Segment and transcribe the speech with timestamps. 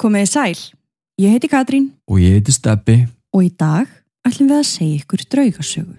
[0.00, 0.60] Komiði sæl,
[1.20, 3.02] ég heiti Katrín Og ég heiti Steppi.
[3.36, 3.84] og í dag
[4.24, 5.96] ætlum við að segja ykkur draugasögu.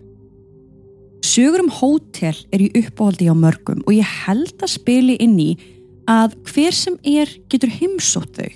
[1.22, 5.52] Sögur um hótel er í uppáhaldi á mörgum og ég held að spili inn í
[6.10, 8.50] að hver sem er getur heimsótt þau.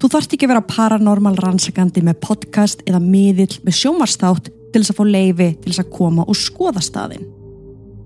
[0.00, 4.92] Þú þarft ekki að vera paranormal rannsakandi með podcast eða miðill með sjómarstátt til þess
[4.92, 7.24] að fá leifi til þess að koma og skoða staðinn.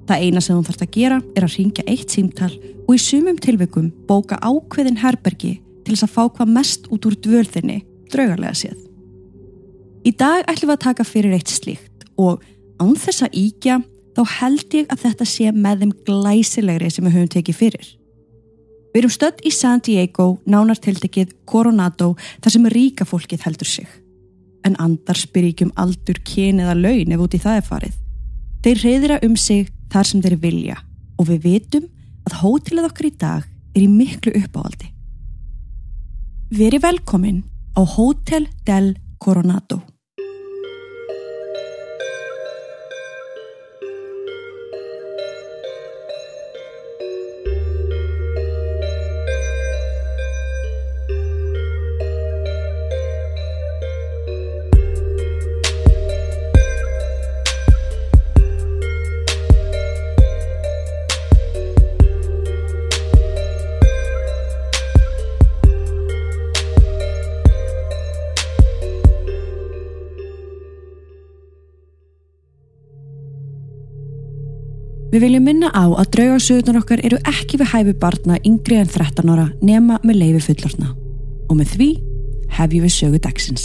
[0.06, 2.54] Það eina sem þú þarft að gera er að ringja eitt símtal
[2.86, 5.58] og í sumum tilvikum bóka ákveðin herbergi
[5.89, 7.79] til þess að fá hvað mest út úr dvölðinni,
[8.12, 8.80] draugarlega séð.
[10.05, 12.45] Í dag ætlum við að taka fyrir eitt slíkt og
[12.80, 13.78] án þess að íkja
[14.16, 17.88] þá held ég að þetta sé með þeim glæsilegri sem við höfum tekið fyrir.
[18.92, 23.89] Við erum stödd í San Diego, nánartildekið Coronado, þar sem ríka fólkið heldur sig.
[24.66, 27.97] En andar spyr ekki um aldur, kyn eða laun ef út í það er farið.
[28.64, 30.78] Þeir reyðira um sig þar sem þeir vilja
[31.19, 31.89] og við vitum
[32.27, 34.91] að hótelið okkar í dag er í miklu uppáhaldi.
[36.51, 37.45] Veri velkomin
[37.77, 39.88] á Hotel del Coronado.
[75.19, 79.33] Við viljum minna á að draugarsögurnar okkar eru ekki við hæfi barna yngri en 13
[79.33, 80.92] ára nema með leifi fullorna.
[81.50, 81.88] Og með því
[82.55, 83.64] hefjum við sögu dagsins.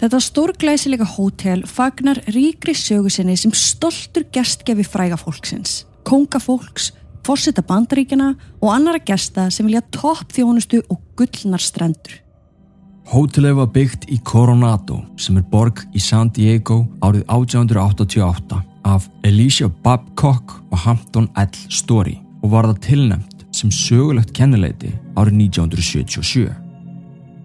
[0.00, 6.94] Þetta stórglæsilega hótel fagnar ríkri sögu sinni sem stoltur gestgefi fræga fólksins, kongafólks,
[7.26, 12.20] fórseta bandaríkjana og annara gesta sem vilja topp þjónustu og gullnar strendur.
[13.08, 19.70] Hótelið var byggt í Coronado sem er borg í San Diego árið 1888 af Alicia
[19.84, 21.48] Babcock og Hampton L.
[21.72, 26.48] Story og var það tilnæmt sem sögulegt kennileiti árið 1977.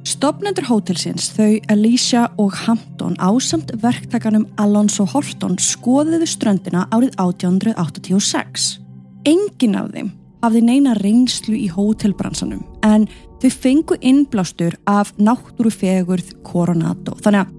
[0.04, 8.83] Stopnendur hótelsins, þau Alicia og Hampton ásamt verktakanum Alonso Horton skoðuðu ströndina árið 1886.
[9.24, 10.12] Engin af þeim
[10.44, 13.06] hafði neina reynslu í hótelbransanum en
[13.40, 17.16] þau fengu innblástur af náttúrufegurð Coronado.
[17.24, 17.54] Þannig að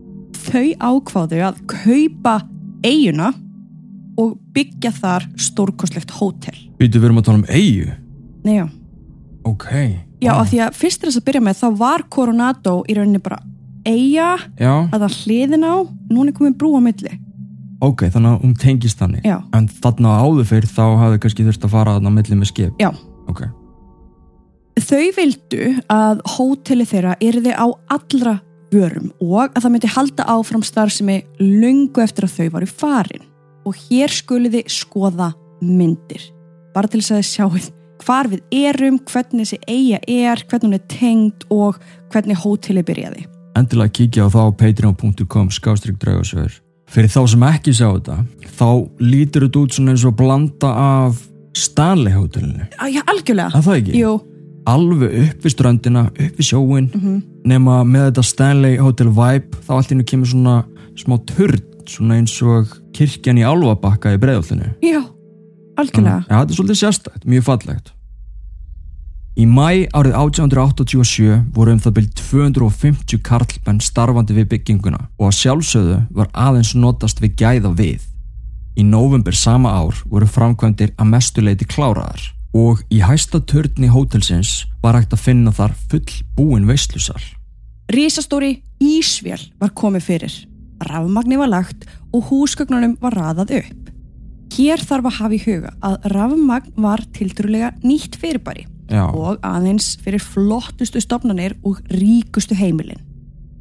[0.45, 2.35] þau ákváðu að kaupa
[2.85, 3.33] eiguna
[4.21, 6.57] og byggja þar stórkostlegt hótel.
[6.79, 7.97] Við erum að tala um eigu?
[8.45, 8.67] Nei, já.
[9.49, 9.71] Ok.
[10.21, 10.41] Já, Vá.
[10.41, 13.41] af því að fyrst til þess að byrja með þá var Coronado í rauninni bara
[13.85, 15.75] eiga að það hliðin á,
[16.13, 17.19] núna er komin brú á milli.
[17.91, 19.27] Ok, þannig að hún tengist þannig.
[19.27, 19.37] Já.
[19.57, 22.83] En þarna áður fyrir þá hafði kannski þurft að fara þarna milli með skip.
[22.83, 22.91] Já.
[23.31, 23.45] Ok.
[24.85, 28.35] Þau vildu að hóteli þeirra yrði á allra
[28.75, 33.29] vörum og að það myndi halda áfram starfsemi lungu eftir að þau varu farin.
[33.65, 35.31] Og hér skuliði skoða
[35.63, 36.27] myndir.
[36.75, 37.71] Bara til þess að þið sjáuð
[38.05, 41.79] hvar við erum, hvernig þessi eiga er, hvernig hún er tengd og
[42.13, 43.29] hvernig hóteli byrjaði.
[43.55, 46.64] Endilega kíkja á það á patreon.com skástrík draugasögur.
[46.91, 48.19] Fyrir þá sem ekki sjá þetta,
[48.59, 48.69] þá
[49.01, 51.23] lítur þetta út svona eins og blanda af
[51.57, 52.67] Stanley hótelinu.
[52.77, 53.55] Á, já, algjörlega.
[53.55, 53.99] Er það ekki?
[54.03, 54.15] Jú,
[54.65, 57.17] Alveg upp við ströndina, upp við sjóin, mhm.
[57.45, 60.55] nema með þetta Stanley Hotel vibe, þá allt innu kemur svona
[60.97, 64.73] smá turn, svona eins og kirkjan í Álfabakka í breiðallinu.
[64.81, 65.03] já,
[65.77, 66.23] algjörlega.
[66.25, 67.94] Já, þetta er svolítið sérstætt, mjög fallegt.
[69.35, 75.39] Í mæ árið 1887 voru um það byrjum 250 karlmenn starfandi við bygginguna og að
[75.41, 78.05] sjálfsögðu var aðeins notast við gæða við.
[78.79, 85.01] Í nóvember sama ár voru framkvæmdir að mestuleiti kláraðar og í hæsta törni hótelsins var
[85.01, 87.19] hægt að finna þar full búin veislusal.
[87.91, 90.37] Rísastóri Ísvél var komið fyrir.
[90.87, 93.91] Rafmagni var lagt og húsgögnunum var raðað upp.
[94.55, 99.95] Hér þarf að hafa í huga að rafmagn var tildurulega nýtt fyrirbæri Já, og aðeins
[100.03, 103.01] fyrir flottustu stofnanir og ríkustu heimilin.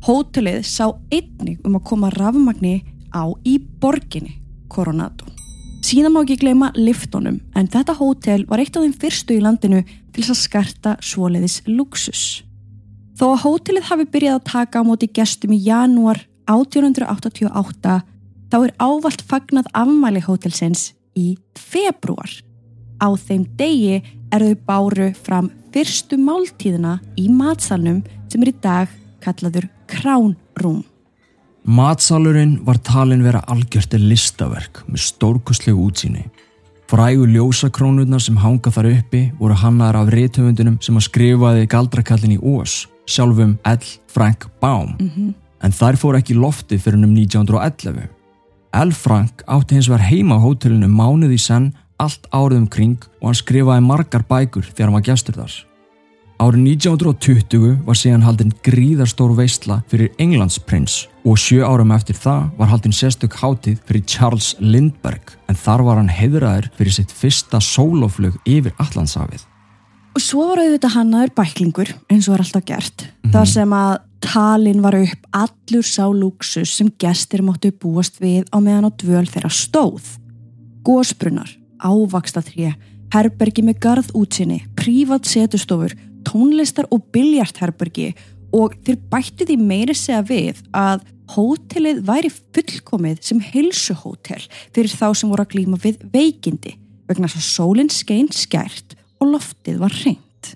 [0.04, 2.82] Hótelið sá einnig um að koma rafmagni
[3.16, 5.30] á í borginni Coronado.
[5.84, 9.82] Síðan má ekki gleyma liftunum en þetta hótel var eitt af þeim fyrstu í landinu
[9.84, 12.44] til þess að skarta svoleiðis luxus.
[13.20, 18.00] Þó að hótelið hafi byrjað að taka á móti gestum í janúar 1888
[18.52, 22.32] þá er ávalt fagnað afmæli hótelsins í februar.
[23.04, 24.02] Á þeim degi
[24.34, 28.02] er þau báru fram fyrstu máltíðina í matsalnum
[28.32, 28.90] sem er í dag
[29.24, 29.70] kallaður
[30.62, 30.84] Room.
[31.64, 36.26] Matsalurinn var talin vera algjörti listaverk með stórkustlegu útsýni.
[36.92, 42.42] Frægu ljósakrónurnar sem hanga þar uppi voru hannar af réttöfundunum sem að skrifaði galdrakallin í
[42.42, 43.88] Ós, sjálfum L.
[44.08, 45.34] Frank Baum, Mm -hmm.
[45.64, 48.10] en þær fór ekki lofti fyrir um 1911.
[48.74, 48.92] L.
[48.92, 53.30] Frank átti hins vegar heima á hótelinu mánuð í senn allt árið um kring og
[53.30, 55.56] hann skrifaði margar bækur þegar hann var gestur þar.
[56.44, 62.72] Árið 1920 var síðan haldin gríðarstór veistla fyrir Englandsprins og sjö árum eftir það var
[62.72, 68.36] haldin sérstök hátíð fyrir Charles Lindbergh en þar var hann heiðraður fyrir sitt fyrsta sóloflug
[68.50, 69.46] yfir Allandshafið.
[70.14, 73.08] Og svo var auðvitað hannaður bæklingur eins og er alltaf gert.
[73.34, 78.58] Þar sem að talin var upp allur sá lúksus sem gestir máttu búast við á
[78.60, 80.16] meðan á dvöl þeirra stóð.
[80.84, 81.50] Gósbrunnar,
[81.84, 82.74] ávaxtatré,
[83.14, 85.94] herbergi með garðútsinni, prívat setustofur,
[86.28, 88.14] tónlistar og biljartherbergi
[88.54, 91.04] og þeir bættu því meiri segja við að
[91.34, 94.42] hótelið væri fullkomið sem heilsuhótel
[94.76, 96.76] fyrir þá sem voru að glíma við veikindi
[97.10, 100.52] vegna þess að sólinn skein skært og loftið var reynd.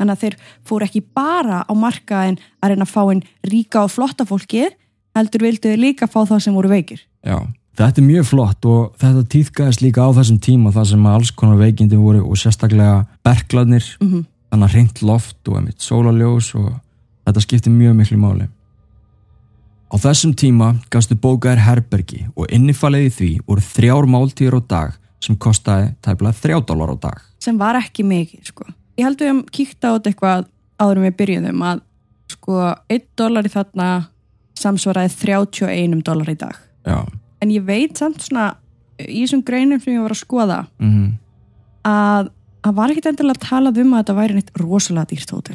[0.00, 0.36] Þannig að þeir
[0.66, 4.66] fóru ekki bara á markaðin að reyna að fá einn ríka og flotta fólki
[5.16, 7.02] heldur vildu þeir líka fá það sem voru veikir.
[7.26, 7.36] Já,
[7.78, 11.60] þetta er mjög flott og þetta týðgæðist líka á þessum tíma þar sem alls konar
[11.60, 14.24] veikindi voru og sérstaklega bergladnir, Mm -hmm.
[14.50, 16.72] þannig að reynd loft og emitt sólaljós og
[17.26, 18.48] þetta skiptir mjög miklu máli.
[19.90, 24.92] Á þessum tíma gafstu bókaðir herbergi og innifalið í því voru þrjár máltíður á dag
[25.20, 27.18] sem kostaði tæplega þrjá dólar á dag.
[27.38, 28.64] Sem var ekki mikið, sko.
[28.96, 30.44] Ég held við um kíkta á þetta eitthvað
[30.80, 31.80] áður við byrjuðum að
[32.28, 33.88] sko 1 dólar í þarna
[34.60, 36.56] samsvaraði 31 dólar í dag.
[36.86, 37.04] Já,
[37.42, 38.54] En ég veit samt svona
[39.00, 41.08] í þessum greinum sem ég var að skoða mm
[41.88, 42.26] að
[42.60, 45.54] það var ekkit endilega talað um að þetta væri neitt rosalega dýrt hótel.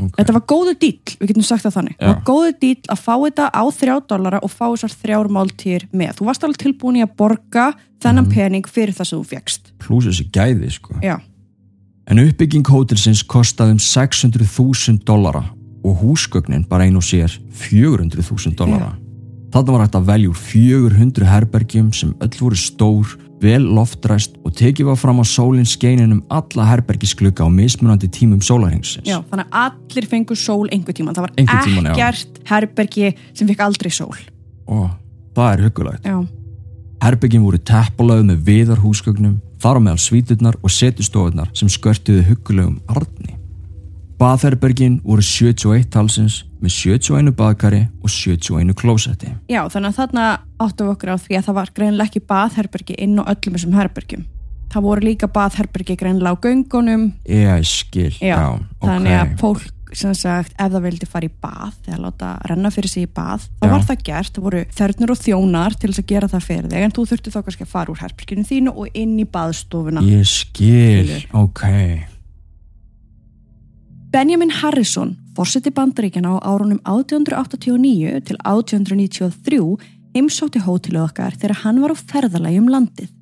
[0.00, 0.16] ok.
[0.18, 1.94] Þetta var góðu dýll, við getum sagt það þannig.
[2.00, 5.86] Það var góðu dýll að fá þetta á þrjá dollara og fá þessar þrjár máltýr
[5.94, 6.12] með.
[6.18, 7.68] Þú varst alveg tilbúin í að borga
[8.02, 8.34] þennan Mhm.
[8.34, 9.70] pening fyrir það sem þú fegst.
[9.78, 10.94] Plús þessi gæði, sko.
[11.02, 11.20] Já,
[12.10, 15.44] En uppbygging hótelsins kostaði um 600.000 dollara
[15.84, 18.96] og húsgögnin bara einu sér 400.000 dollara.
[19.50, 24.52] Þarna var hægt að velja úr 400 herbergjum sem öll voru stór, vel loftræst og
[24.54, 29.08] tekið var fram á sólinn skeinin um alla herbergisklukka á mismunandi tímum sólarhengsins.
[29.08, 31.14] já, þannig að allir fengu sól einhver tíman.
[31.16, 31.92] Það var Einhvern tímann, já.
[31.96, 34.18] ekkert herbergi sem fekk aldrei sól.
[34.68, 34.90] Og
[35.34, 36.04] það er huggulegt.
[36.04, 36.20] Já,
[37.00, 43.38] Herbergjum voru teppalöðu með viðarhúsgögnum, þar á meðal svíturnar og setustofurnar sem skörtuðu huggulegum arni.
[44.20, 49.32] Baðherbergin voru 71 talsins með 71 baðkari og 71 klósetti.
[49.48, 50.26] já þannig að þarna
[50.60, 53.76] áttum við okkur á því að það var greinlega ekki baðherbergi inn á öllum þessum
[53.80, 54.24] herbergjum.
[54.70, 58.86] Það voru líka baðherbergi greinlega á göngunum Ég skil, já, Já, ok.
[58.86, 62.86] þannig að fólk sem sagt, ef það vildi fara í bað eða láta renna fyrir
[62.92, 63.70] sig í bað þá Já.
[63.72, 66.84] var það gert, það voru þörnur og þjónar til þess að gera það fyrir þig
[66.86, 70.22] en þú þurfti þá kannski að fara úr herberginu þínu og inn í baðstofuna Ég
[70.30, 71.26] skil, Skilur.
[71.42, 71.64] ok.
[74.10, 79.76] Benjamin Harrison, fórseti bandaríkjana á árunum 1889 til 1893
[80.16, 83.12] heimsótti hótelið okkar þegar hann var á ferðalagi um landið.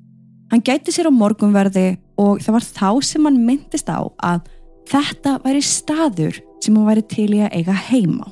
[0.49, 4.47] Hann gæti sér á morgunverði og það var þá sem hann myndist á að
[4.89, 8.29] þetta væri staður sem hann væri til í að eiga heima á.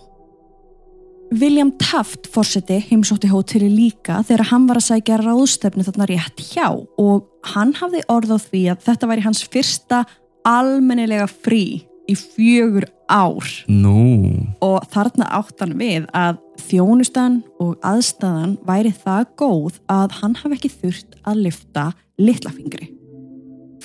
[1.38, 6.71] William Taft fórseti heimsótti hóteli líka þegar hann var að sækja ráðstefnu þarna rétt hjá
[6.74, 10.02] og hann hafði orð á því að þetta væri hans fyrsta
[10.47, 18.57] almennilega frí í fjögur ár Nú, og þarna átt hann við að þjónustan og aðstæðan
[18.68, 22.92] væri það góð að hann hafi ekki þurft að lyfta litlafingri.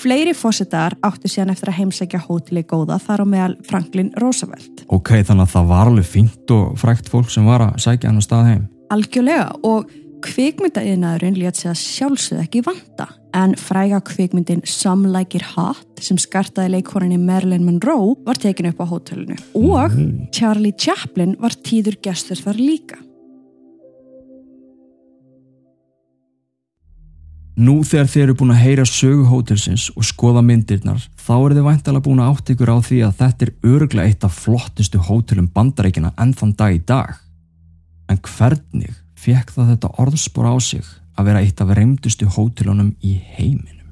[0.02, 4.86] Fleiri fósitar áttu síðan eftir að heimsækja hóteli góða þar á meðal Franklin Roosevelt.
[4.88, 8.18] ok, þannig að það var alveg fínt og frækt fólk sem var að sækja hann
[8.18, 8.64] á stað heim.
[8.92, 9.92] Algjörlega og
[10.24, 17.18] kvikmyndaðinaðurinn létt sig að sjálfsögð ekki vanda en fræga kvikmyndin It Hot sem skartaði leikoninni
[17.20, 20.28] Marilyn Monroe var tekin upp á hótelinu og Nú.
[20.32, 22.98] Charlie Chaplin var tíður gestur þar líka.
[27.52, 31.66] Nú þegar þið eru búin að heyra sögu hótelsins og skoða myndirnar, þá eru þið
[31.66, 35.50] væntalega búin að átt ykkur á því að þetta er örglega eitt af flottustu hótelum
[35.52, 37.12] bandarækina enn þann dag í dag.
[38.08, 40.88] En hvernig fekk það þetta orðspor á sig
[41.18, 43.82] að vera eitt af reymdustu hótelunum í heiminum?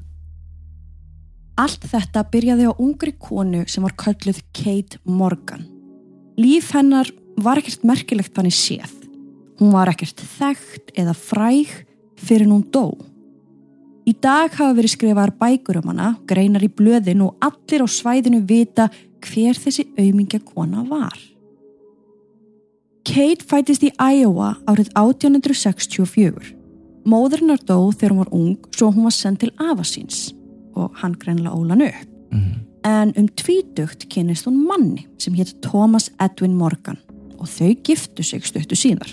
[1.61, 5.67] Allt þetta byrjaði á ungri konu sem var kölluð Kate Morgan.
[6.41, 7.11] Líf hennar
[7.41, 8.95] var ekkert merkilegt þannig séð.
[9.61, 11.75] Hún var ekkert þekkt eða fræg
[12.21, 12.97] fyrir hún dó.
[14.09, 18.41] Í dag hafa verið skrifaðar bækur um hana, greinar í blöðin og allir á svæðinu
[18.49, 18.89] vita
[19.21, 21.19] hver þessi aumingja kona var.
[23.07, 26.55] Kate fætist í Iowa árið 1864.
[27.09, 30.31] Móðurnar dó þegar hún var ung svo hún var sendt til afa síns
[30.77, 32.11] og hann greinlega ólan upp.
[32.33, 32.67] Mhm.
[32.85, 36.99] En um tvítugt kynist hún manni sem hétt Thomas Edwin Morgan
[37.39, 39.11] og þau giftu sig stuttu síðar.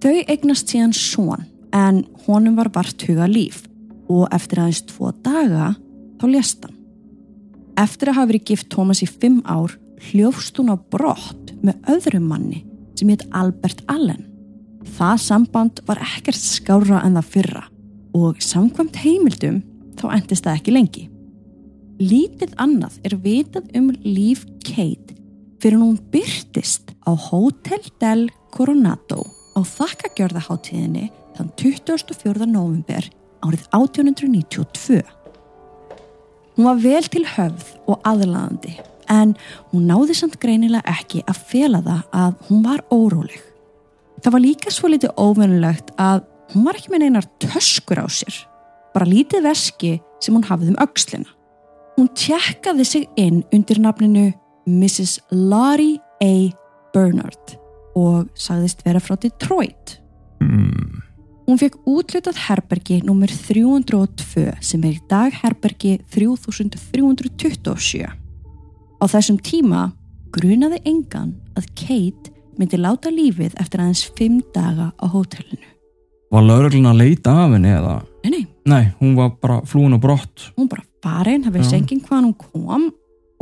[0.00, 3.64] Þau eignast síðan són en honum var vart huga líf
[4.08, 5.74] og eftir aðeins tvo daga
[6.20, 6.76] þá lést hann.
[7.76, 9.74] Eftir að hafa verið gift Thomas í fimm ár
[10.10, 12.62] hljófst hún á brott með öðrum manni
[12.98, 14.26] sem hétt Albert Allen.
[14.94, 17.64] Það samband var ekkert skára en það fyrra
[18.14, 19.62] og samkvæmt heimildum
[19.98, 21.04] þá endist það ekki lengi.
[22.02, 25.16] Lítið annað er vitað um líf Kate
[25.62, 29.22] fyrir hún byrtist á Hotel del Coronado
[29.56, 32.46] á þakkagjörðaháttíðinni þann 24.
[32.50, 33.06] november
[33.44, 35.02] árið 1892.
[36.54, 38.76] Hún var vel til höfð og aðlaðandi
[39.12, 39.34] en
[39.72, 43.40] hún náði samt greinilega ekki að fela það að hún var óróleg.
[44.24, 48.36] Það var líka svo litið óvennulegt að hún var ekki með neinar töskur á sér,
[48.94, 51.28] bara lítið veski sem hún hafði um aukslina.
[51.98, 54.30] Hún tjekkaði sig inn undir nafninu
[54.66, 55.18] Mrs.
[55.30, 56.50] Laurie A.
[56.94, 57.58] Bernard
[57.94, 59.98] og sagðist vera frá Detroit.
[60.42, 61.02] Mm.
[61.44, 63.28] Hún fekk útlutað herbergi nr.
[63.28, 68.23] 302 sem er í dag herbergi 3327.
[69.00, 69.88] Á þessum tíma
[70.34, 75.70] grunaði engan að Kate myndi láta lífið eftir aðeins 5 daga á hótelinu.
[76.34, 77.94] Var lögreglun að leita af henni eða?
[78.24, 80.52] Nei, nei, Nei, hún var bara flúin á brott.
[80.56, 82.86] hún bara farin, það veist enginn hvaðan hún kom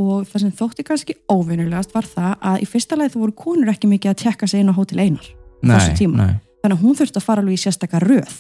[0.02, 3.70] og það sem þótti kannski óvinnulegast var það að í fyrsta lagi þú voru konur
[3.70, 5.28] ekki mikið að tjekka sig inn á hótel einar.
[5.62, 5.78] Nei,
[6.10, 6.32] nei.
[6.62, 8.34] Þannig að hún þurfti að fara alveg í sérstakka röð.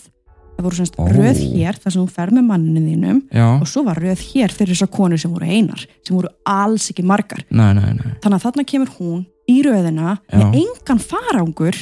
[0.62, 1.04] Það voru semst Ó.
[1.10, 4.52] röð hér þar sem hún fer með manninu þínum Já, og svo var röð hér
[4.54, 8.12] fyrir þessar konur sem voru einar sem voru alls ekki margar nei, nei, nei.
[8.22, 10.38] þannig að þarna kemur hún í röðina Já.
[10.38, 11.80] með engan farangur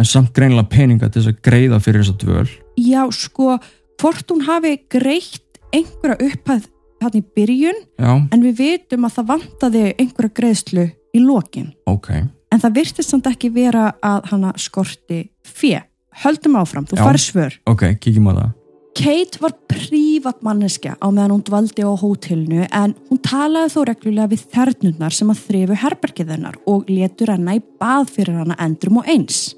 [0.00, 2.48] En samt greinilega peninga til þess að greiða fyrir þessa dvöl.
[2.80, 3.58] já sko
[4.00, 6.64] hvort hún hafi greitt einhverja upphæð
[7.02, 12.08] þarna í byrjun Já, en við vitum að það vantaði einhverja greiðslu í lokin ok.
[12.16, 15.82] en það virtist samt ekki vera að hana skorti fjö
[16.24, 17.04] höldum áfram, þú Já.
[17.06, 18.50] farið svör Ok, kíkjum á það.
[18.92, 24.32] Kate var prívat manneskja á meðan hún dvaldi á hótelinu en hún talaði þó reglulega
[24.34, 29.00] við þernurnar sem að þrifu herbergið hennar og letur hennar í bað fyrir hana endrum
[29.00, 29.54] og eins.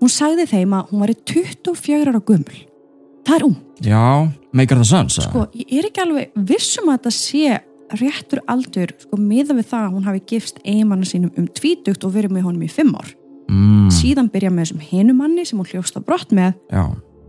[0.00, 2.60] Hún sagði þeim að hún var í 24 ára gummul.
[3.28, 3.56] Það er ung.
[3.84, 4.04] Já,
[4.56, 5.26] meikar það eða?
[5.28, 7.58] Sko, ég er ekki alveg vissum að þetta sé
[7.98, 12.14] réttur aldur sko miða við það að hún hafi gifst eiginmanna sínum um tvítugt og
[12.16, 13.12] verið með honum í fimm ár.
[13.48, 16.82] Mm, Síðan byrja með þessum hinumanni sem hún hljóst á brott með já,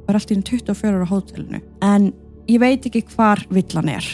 [0.08, 1.62] var allt í enn 24 ára á hótelinu.
[1.86, 2.10] En
[2.50, 4.06] ég veit ekki hvar villan er.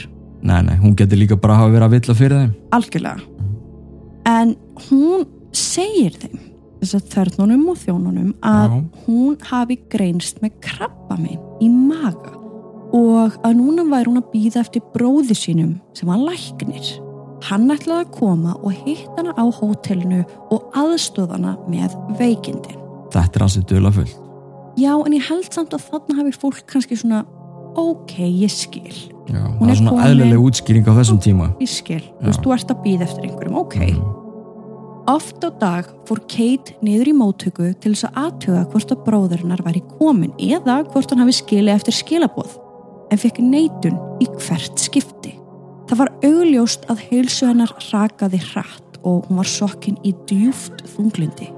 [0.45, 2.51] nei, nei, hún getur líka bara hafa verið að villa fyrir þeim.
[2.71, 3.21] algjörlega
[4.29, 4.55] en
[4.89, 6.39] hún segir þeim
[6.81, 8.83] þess að þörnunum og þjónunum að Já.
[9.07, 11.17] hún hafi greinst með krabba
[11.61, 12.35] í maga
[12.93, 16.91] og að núna væri hún að býða eftir bróði sínum sem var læknir
[17.43, 22.79] hann ætlaði að koma og hitt hana á hótelinu og aðstóðana með veikindin
[23.13, 24.15] Þetta er ansið dula fullt.
[24.77, 27.25] já en ég held samt að þarna hafi fólk kannski svona
[27.75, 31.47] ok, ég skil Já, það er svona komin- eðlileg útskýring á þessum tíma.
[31.59, 32.13] ég skil, Já.
[32.21, 34.21] þú veist, þú ert að býða eftir einhverjum, ok Mm.
[35.07, 39.61] Oft á dag fór Kate niður í móttöku til þess að aðtuga hvort að bróðurinnar
[39.61, 42.55] væri komin eða hvort hann hafi skilið eftir skilaboð
[43.11, 45.34] en fekk neitun í hvert skipti.
[45.85, 51.51] Það var augljóst að heilsu hennar rakaði hratt og hún var sokkin í djúft þunglindi.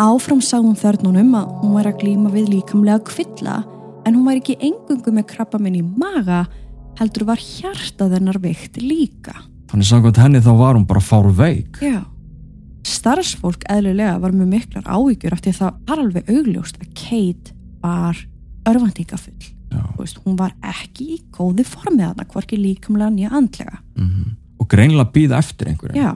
[0.00, 3.60] Áfram sá hún þörnunum að hún var að glíma við líkamlega kvilla
[4.04, 6.44] en hún var ekki engungu með krabba minn í maga
[6.98, 9.36] heldur var hjartað hennar veikt líka.
[9.70, 11.80] Þannig samkvæmt henni þá var hún bara fár veik.
[11.84, 12.02] Já.
[12.84, 17.54] Starfsfólk eðlilega var með miklar áhyggjur af því að það var alveg augljóst að Kate
[17.84, 18.24] var
[18.68, 19.53] örvandingafull.
[19.98, 23.80] Veist, hún var ekki í góði formið þarna, hvorki líkamlega nýja andlega.
[23.96, 25.98] Mm Og greinilega býða eftir einhverju.
[25.98, 26.14] Já.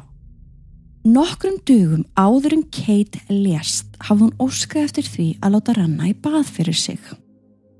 [1.05, 6.15] Nokkrum dugum áður en Kate lést hafði hún óskað eftir því að láta ranna í
[6.15, 6.99] bað fyrir sig.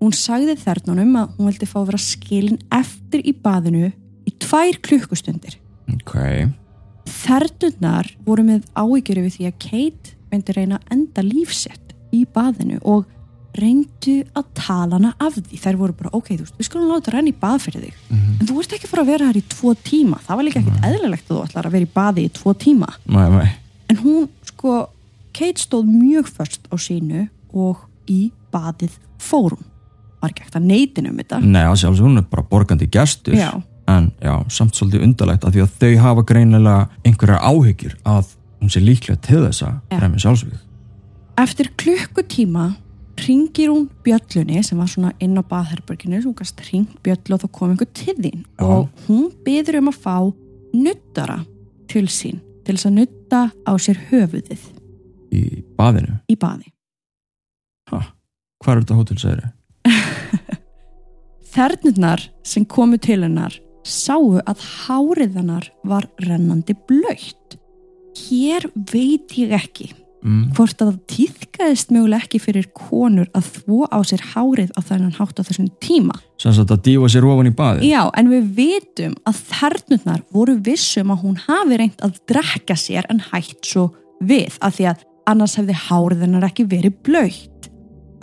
[0.03, 3.89] Hún sagði þernunum að hún vildi fá að vera skilin eftir í baðinu
[4.29, 5.57] í tvær klukkustundir.
[5.89, 6.15] Ok,
[7.09, 12.81] Þernurnar voru með áhyggjur við því að Kate myndi reyna að enda lífsett í baðinu
[12.85, 13.09] og
[13.59, 15.59] reyndu að tala hana af því.
[15.63, 17.95] Þær voru bara, ok, þú veist, við skulum láta renna í bað fyrir þig.
[18.11, 18.37] Mhm.
[18.41, 20.19] En þú ert ekki fyrir að vera þar í tvo tíma.
[20.27, 22.89] Það var líka ekkit eðlilegt að þú ætlar að vera í baði í tvo tíma.
[23.09, 23.49] næ, næ.
[23.89, 24.89] En hún, sko,
[25.33, 27.77] Kate stóð mjög först á sínu og
[28.09, 29.65] í baðið fórum.
[30.21, 31.41] Var ekki ekkert að neytin um þetta.
[31.41, 33.35] Nei, að sjálfsög hún er bara borgandi gestur.
[33.35, 33.63] Já.
[33.89, 38.69] En já, samt svolítið undarlegt að því að þau hafa greinilega einhverjar áhyggjur að hún
[38.71, 39.99] sé líklega til þess að Já.
[39.99, 40.59] fremja sjálfsvík
[41.39, 42.65] Eftir klukkutíma
[43.27, 47.43] ringir hún bjöllunni sem var svona inn á baðherberginu sem hún gast ringt bjöllu og
[47.45, 48.65] þá kom einhver til þín Já.
[48.65, 50.17] og hún byður um að fá
[50.75, 51.39] nuttara
[51.91, 54.67] til sín til þess að nutta á sér höfuðið
[55.35, 55.45] í
[55.79, 56.73] baðinu í baði.
[57.93, 58.03] ha,
[58.63, 59.47] hvað er þetta hótel segir
[61.55, 63.57] Þernurnar sem komu til hennar
[63.89, 67.57] sáu að hárið hennar var rennandi blöytt.
[68.19, 69.89] Hér veit ég ekki
[70.23, 70.45] mm.
[70.57, 75.17] hvort að það týðkaðist mögulega ekki fyrir konur að þvó á sér hárið á þennan
[75.19, 76.17] hátt á þessum tíma.
[76.39, 81.13] sagt að dífa sér ofan í baði Já, en við vitum að þernurnar voru vissum
[81.15, 83.91] að hún hafi reynt að drekka sér en hætt svo
[84.25, 87.71] við af því að annars hefði hárið hennar ekki verið blöytt.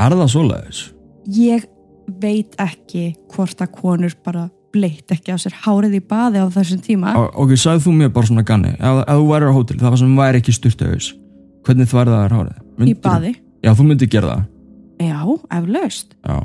[0.01, 0.83] er það svoleiðis?
[1.35, 1.65] Ég
[2.21, 6.81] veit ekki hvort að konur bara bleitt ekki á sér hárið í baði á þessum
[6.83, 7.13] tíma.
[7.39, 10.01] Ok, sagði þú mér bara svona ganni ef, ef þú væri á hótel, það var
[10.01, 11.13] sem væri ekki styrtaus
[11.65, 12.57] hvernig þværið það er hárið?
[12.61, 13.35] Í Myndirðu- baði?
[13.63, 14.43] já, þú myndir gera það
[14.95, 15.19] Já,
[15.51, 16.15] eflaust.
[16.25, 16.37] já.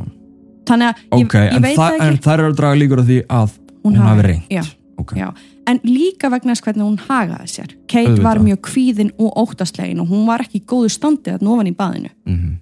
[0.66, 2.22] Þannig að ég, ok, ég veit það, það en ekki.
[2.24, 3.50] það er að draga líkur á því að
[3.84, 4.62] hún, hafi reynt Já,
[4.98, 5.12] Ok.
[5.16, 5.28] já.
[5.66, 7.68] En líka vegna þess hvernig hún hagaði sér.
[7.86, 8.22] Kate Auðvitað.
[8.22, 11.74] var mjög kvíðin og óttaslegin og hún var ekki í góðu standi að ofan í
[11.76, 12.10] baðinu.
[12.26, 12.56] Mhm.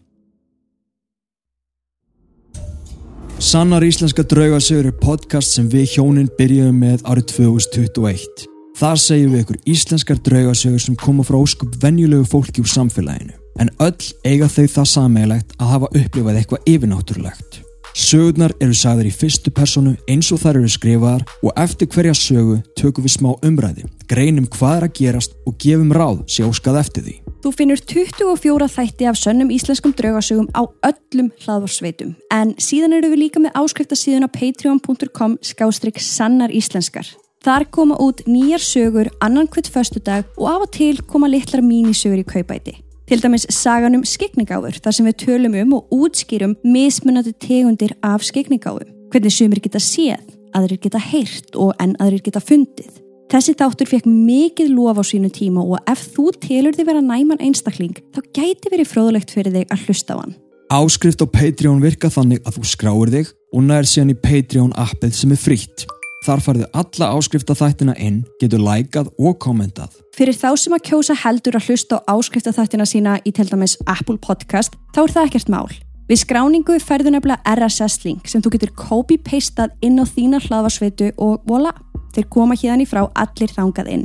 [3.39, 8.47] Sannar íslenska draugasögur er podcast sem við hjónin byrjuðum með árið 2021.
[8.79, 13.35] Þar segjum við ykkur íslenskar draugasögur sem koma frá óskup venjulegu fólki úr samfélaginu.
[13.59, 17.59] En öll eiga þau það sameigilegt að hafa upplifað eitthvað yfirnáttúrulegt.
[17.99, 22.61] Sögurnar eru sagðar í fyrstu personu eins og þar eru skrifaðar og eftir hverja sögu
[22.79, 27.09] tökum við smá umræði, greinum hvað er að gerast og gefum ráð sé óskað eftir
[27.09, 27.19] því.
[27.43, 33.27] Þú finnur 24 þætti af sönnum íslenskum draugasögum á öllum hlaðvarsveitum en síðan eru við
[33.27, 37.11] líka með áskriftasíðuna patreon.com skástrygg sannar íslenskar.
[37.49, 42.21] Þar koma út nýjar sögur annan hvert föstudag og af og til koma litlar mínisögur
[42.21, 42.75] í kaupæti.
[43.09, 48.21] Til dæmis sagan um skikningáfur þar sem við tölum um og útskýrum mismunandi tegundir af
[48.21, 48.93] skikningáfum.
[49.09, 53.01] Hvernig sumir geta séð, aðrir geta heyrt og enn aðrir geta fundið.
[53.33, 57.41] Þessi þáttur fekk mikið lof á sínu tíma og ef þú telur þig vera næman
[57.41, 60.37] einstakling þá gæti verið fróðlegt fyrir þig að hlusta á hann.
[60.69, 65.17] Áskrift á Patreon virka þannig að þú skráir þig og nær síðan í Patreon appið
[65.17, 65.89] sem er frítt.
[66.29, 69.95] Þar farðu alla áskrifta þættina inn, getur lækað og kommentað.
[70.13, 74.19] Fyrir þá sem að kjósa heldur að hlusta á áskriftaþættina sína í til dæmis Apple
[74.21, 75.71] Podcast þá er það ekkert mál.
[76.11, 81.73] Við skráningu færðu nefnilega RSS-link sem þú getur copy-pastað inn á þína hlaðvarsveitu og voila,
[82.13, 84.05] þeir koma hérna í frá allir þangað inn.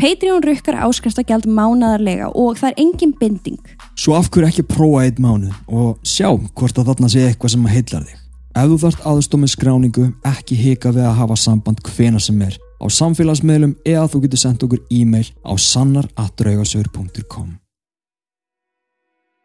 [0.00, 3.62] Patreon rukkar áskriftagjald mánaðarlega og það er engin binding.
[3.94, 7.70] Svo af hverju ekki prófa eitt mánuð og sjá hvort að þarna sé eitthvað sem
[7.70, 8.19] heillar þig.
[8.50, 12.56] Ef þú þarft aðstoð með skráningu, ekki hika við að hafa samband hvena sem er
[12.82, 17.60] á samfélagsmiðlum eða þú getur sendt okkur e-mail á sannar.draugasögur.com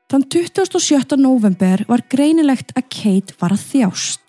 [0.06, 1.18] Þann 27.
[1.18, 4.22] november var greinilegt að Kate var að þjást.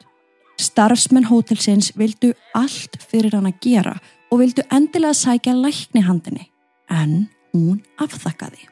[0.56, 3.96] Starfsmenn hótelsins vildu allt fyrir hann að gera
[4.32, 6.46] og vildu endilega sækja lækni handinni,
[6.88, 8.64] en hún afþakkaði.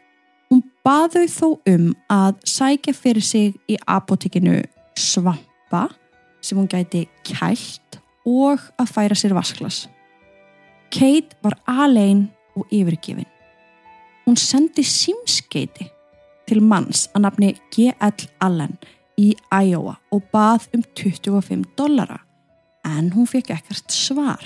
[0.48, 4.62] Hún baðu þó um að sækja fyrir sig í apotekinu
[5.74, 5.94] svampa
[6.40, 9.88] sem hún gæti kælt og að færa sér vasklas.
[10.90, 13.26] Kate var alein og yfirgefin.
[14.26, 15.88] Hún sendi símskeiti
[16.46, 18.28] til manns að nafni G.L.
[18.40, 18.76] Allen
[19.18, 22.20] í Iowa og bað um 25 dollara
[22.84, 24.44] en hún fekk ekkert svar.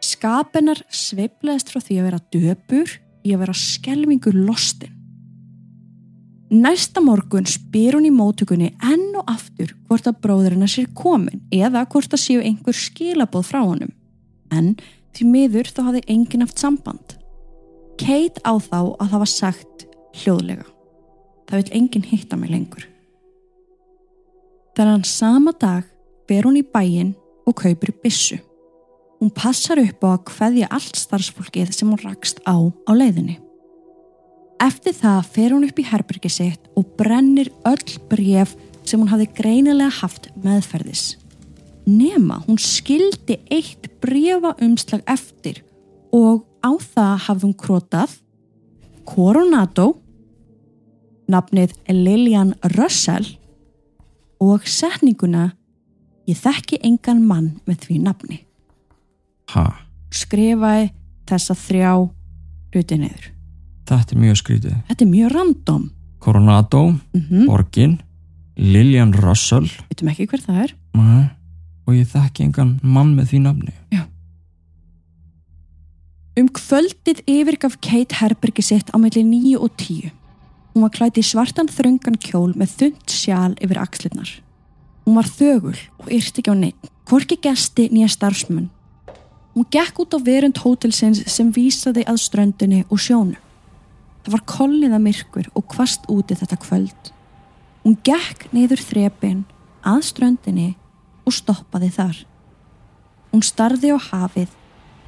[0.00, 4.99] Skapennar sveifleðist frá því að vera döpur í að vera skelvingur lostin.
[6.50, 11.44] Næsta morgun spyr hún í mótökunni enn og aftur hvort að bróðurinn að sér komin
[11.54, 13.92] eða hvort að séu einhver skilaboð frá honum.
[14.50, 14.72] En
[15.14, 17.14] því miður þá hafði enginn haft samband.
[18.02, 19.84] Kate á þá að það var sagt
[20.18, 20.66] hljóðlega.
[21.46, 22.88] Það vil enginn hitta mig lengur.
[24.74, 25.86] Þannig sama dag
[26.26, 27.12] ber hún í bæinn
[27.46, 28.40] og kaupir bissu.
[29.22, 33.38] Hún passar upp á að hveðja allt starfsfólkið sem hún rakst á á leiðinni.
[34.60, 38.52] Eftir það fer hún upp í herbergi sitt og brennir öll bref
[38.84, 41.14] sem hún hafði greinilega haft meðferðis.
[41.88, 45.62] Nema hún skildi eitt brefa umslag eftir
[46.12, 48.18] og á það hafði hún krotað
[49.10, 49.96] Coronado,
[51.30, 53.26] nafnið Lillian Russell
[54.40, 55.50] og setninguna
[56.30, 58.38] Ég þekki engan mann með því nafni.
[59.50, 59.64] ha,
[60.14, 60.90] Skrifaði
[61.26, 61.92] þessa þrjá
[62.74, 63.30] hluti niður.
[63.90, 65.90] Þetta er mjög skrítið Þetta er mjög random.
[66.20, 66.84] Coronado,
[67.16, 67.98] Mm Borgin
[68.60, 70.74] Lillian Russell Vitum ekki hver það er.
[70.98, 71.28] Nei.
[71.86, 73.74] og ég þekki engan mann með því nafni
[76.38, 80.12] Um kvöldið yfirgaf Kate herbergi sitt á melli 9 og 10.
[80.72, 84.30] Hún var klætt í svartan þröngan kjól með þund sjál yfir axlirnar.
[85.04, 88.70] Hún var þögul og yrti ekki á neitt, hvorki gesti nýja starfsmunn.
[89.56, 93.34] Hún gekk út á verund hótelsins sem vísaði að ströndinni og sjónu.
[94.30, 97.08] Það var kolniða myrkur og kvast úti þetta kvöld.
[97.82, 99.40] Hún gekk neyður þrepin
[99.82, 100.66] að ströndinni
[101.26, 102.20] og stoppaði þar.
[103.32, 104.52] Hún starði á hafið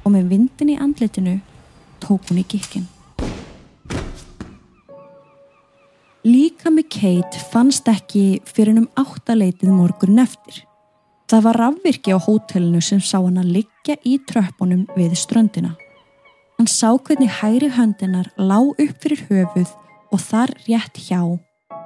[0.03, 1.37] og með vindin í andlitinu
[2.03, 2.89] tók hún í gikkin.
[6.27, 10.65] Líka með Kate fannst ekki fyrir um áttaleitið morgun eftir.
[11.31, 15.77] Það var rafvirki á hótelinu sem sá hann að liggja í tröppunum við ströndina.
[16.59, 19.71] Hann sá hvernig hæri höndinar lá upp fyrir höfuð
[20.13, 21.21] og þar rétt hjá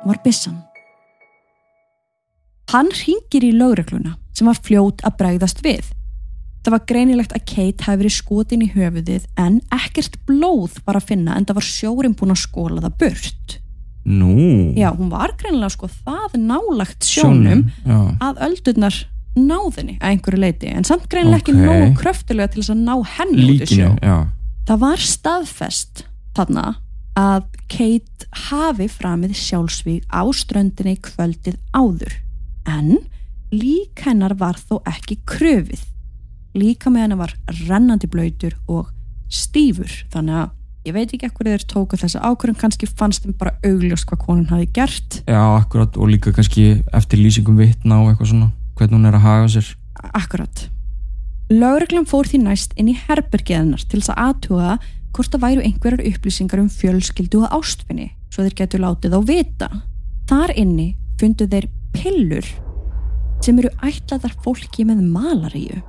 [0.05, 0.57] var bissan.
[2.73, 5.85] Hann ringir í lögregluna sem var fljót að bregðast við.
[6.65, 11.07] Það var greinilegt að Kate hafi verið skotin í höfuðið en ekkert blóð var að
[11.13, 13.57] finna en það var sjórin búin að skóla það burt.
[14.07, 14.33] Nú,
[14.75, 17.97] Já, hún var greinilega sko það nálagt sjónum já.
[18.23, 18.95] að öldurnar
[19.35, 21.63] náðinni að einhverju leiti en samt greinilega ekki Ok.
[21.67, 23.89] nógu kröftulega til þess að ná henni út í sjó.
[23.91, 24.17] Líkinu, já
[24.67, 26.01] Það var staðfest
[26.35, 26.63] þarna
[27.15, 32.17] að Kate hafi framið sjálfsvíg á ströndinni kvöldið áður.
[32.67, 32.97] En
[33.53, 35.85] lík hennar var þó ekki kröfið.
[36.57, 38.91] Líka með hennar var rennandi blöytur og
[39.31, 39.93] stífur.
[40.11, 40.53] Þannig að
[40.91, 44.51] ég veit ekki ekkur þeir tóku þessa ákvörðum kannski fannst þeim bara augljóst hvað konan
[44.51, 45.21] hafi gert.
[45.23, 45.95] Já, akkurat.
[45.95, 49.77] Og líka kannski eftir lýsingum vitna og eitthvað svona hvernig hún er að haga sér.
[50.11, 50.67] Akkurat.
[51.47, 54.71] Lögreglan fór því næst inn í herbergiðanar til þess að aðtuga
[55.15, 59.69] hvort það væru einhverjar upplýsingar um fjölskyldu og ástfinni svo þeir getur látið á vita.
[60.27, 60.87] Þar inni
[61.21, 62.49] fundu þeir pillur
[63.45, 65.79] sem eru ætlaðar fólki með malaríu.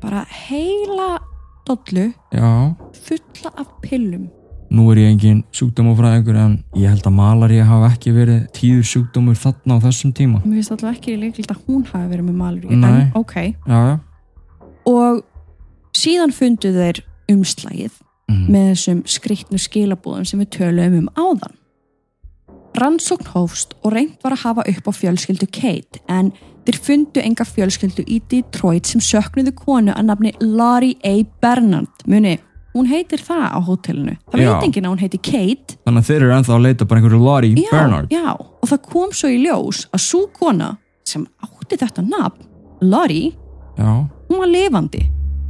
[0.00, 1.18] Bara heila
[1.66, 2.72] dollu Já,
[3.04, 4.30] fulla af pillum.
[4.70, 9.38] nú er ég engin sjúkdómafræðingur en ég held að malaríu hafa ekki verið tíður sjúkdómur
[9.38, 12.78] þarna á þessum tíma Mér finnst alltaf ekki líkilegt að hún hafi verið með malaríu.
[12.80, 12.88] Nei.
[13.04, 13.34] En ok.
[13.66, 13.96] Já, já
[14.86, 15.22] Og
[15.96, 17.94] síðan fundu þeir umslægið
[18.30, 18.42] mm.
[18.50, 21.56] með þessum skriktnu skilabúðum sem við töluðum um áðan.
[22.76, 26.32] Rannsókn hófst og reynd var að hafa upp á fjölskyldu Kate en
[26.66, 31.14] þeir fundu enga fjölskyldu í Detroit sem söknuðu konu að nafni Laurie A.
[31.40, 32.04] Bernard.
[32.04, 32.34] Muni,
[32.76, 34.18] hún heitir það á hótelinu.
[34.28, 35.78] Það veit enginn að hún heiti Kate.
[35.86, 38.84] Þannig að þeir eru ennþá að leita bara einhverju Lori Já, Bernard já, og það
[38.92, 40.74] kom svo í ljós að svo kona
[41.06, 42.44] sem átti þetta nafn,
[42.84, 43.32] Laurie,
[43.76, 45.02] Já, hún var lifandi.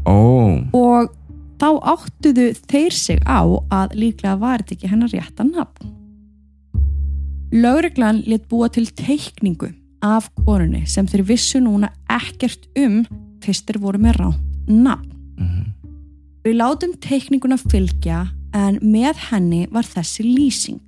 [0.06, 0.16] ó,
[0.72, 1.12] og
[1.58, 5.92] þá áttuðu þeir sig á að líklega var þetta ekki hennar rétta nafn.
[7.52, 9.70] Lögreglan let búa til teikningu
[10.02, 13.04] af konunni sem þeir vissu núna ekkert um
[13.42, 15.12] fyrst þeir voru með ránt nafn.
[15.38, 15.72] mhm,
[16.44, 20.82] Við látum teikninguna fylgja en með henni var þessi lýsing.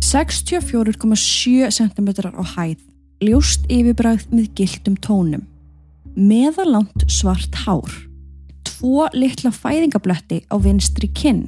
[0.00, 2.78] 64,7 cm á hæð,
[3.20, 5.42] ljóst yfirbræð með gildum tónum,
[6.16, 7.92] meðalant svart hár,
[8.66, 11.46] tvo litla fæðingabletti á vinstri kinn,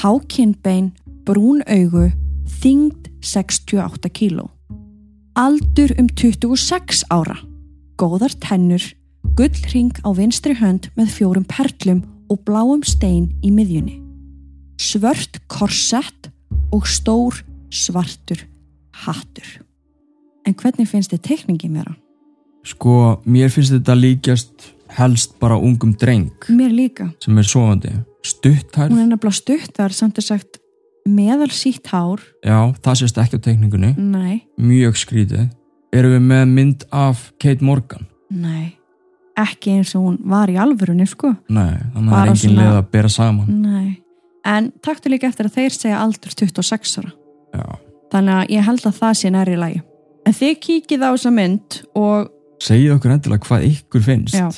[0.00, 0.92] hákinnbein,
[1.26, 2.08] brún augu,
[2.62, 4.48] þyngd 68 kíló.
[5.38, 7.36] Aldur um 26 ára,
[8.00, 8.82] góðar tennur,
[9.36, 13.98] gullring á vinstri hönd með fjórum perlum og bláum stein í miðjunni.
[14.80, 16.30] Svört korsett
[16.72, 18.46] og stór svartur
[19.04, 19.60] hattur.
[20.46, 21.90] En hvernig finnst þið teikningi mér?
[22.66, 24.66] Sko, mér finnst þetta líkjast
[24.98, 27.10] helst bara ungum dreng Mér líka.
[27.22, 27.92] sem er sofandi
[28.26, 30.58] Stutthær, Hún er nefnilega stuttar samt er sagt
[31.08, 32.20] meðal sítt hár.
[32.44, 35.48] já, það sést ekki á teikningunni Nei, Mjög skrítið
[35.92, 38.06] Erum við með mynd af Kate Morgan?
[38.30, 38.76] nei.
[39.40, 41.30] Ekki eins og hún var í alvörunni, sko.
[41.48, 44.02] Nei, þannig að það Bara er engin svona- leið að bera saman Nei.
[44.44, 47.12] En taktu líka eftir að þeir segja aldur 26 ára.
[47.54, 47.78] Já,
[48.12, 49.82] Þannig að ég held að það sé næri lagi.
[50.26, 52.28] En þið kíkið á þessa mynd og
[52.60, 54.48] segið okkur endilega hvað ykkur finnst Já.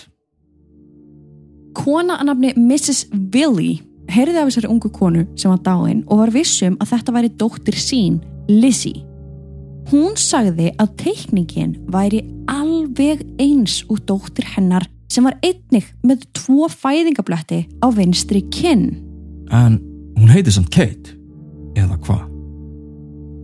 [1.79, 3.07] kona að nafni Mrs.
[3.35, 3.79] Willy
[4.13, 7.79] heyrði af þessari ungu konu sem var dáin og var vissum að þetta væri dóttir
[7.81, 8.19] sín,
[8.51, 9.07] Lizzie.
[9.93, 16.69] Hún sagði að teikningin væri alveg eins úr dóttir hennar sem var einnig með tvo
[16.73, 18.87] fæðingabletti á vinstri kinn.
[19.53, 19.81] En
[20.19, 21.19] hún heitir samt Kate
[21.79, 22.32] Eða hvað?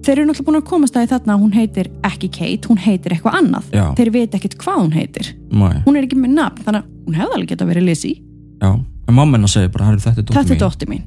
[0.08, 3.12] Þeir eru náttúrulega búin að komast að þarna að hún heitir ekki Kate, hún heitir
[3.12, 3.64] eitthvað annað.
[3.76, 5.26] Já, Þeir veit ekkert hvað hún heitir.
[5.52, 8.22] mæ, Hún er ekki með nafn, þannig að hún hefði alveg geta verið Lizzie.
[8.62, 8.70] já
[9.08, 11.02] En mamma segir bara, "Herru, þetta er dóttir Þetta er mín dóttir mín.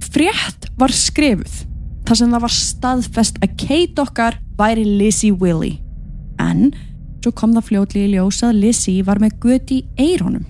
[0.00, 1.64] Frétt var skrifuð
[2.04, 5.80] þar sem það var staðfest að Kate okkar væri Lizzie Willy.
[6.38, 6.72] En
[7.20, 10.44] svo kom það fljótlega í ljós að Lizzie var með göti í eironum.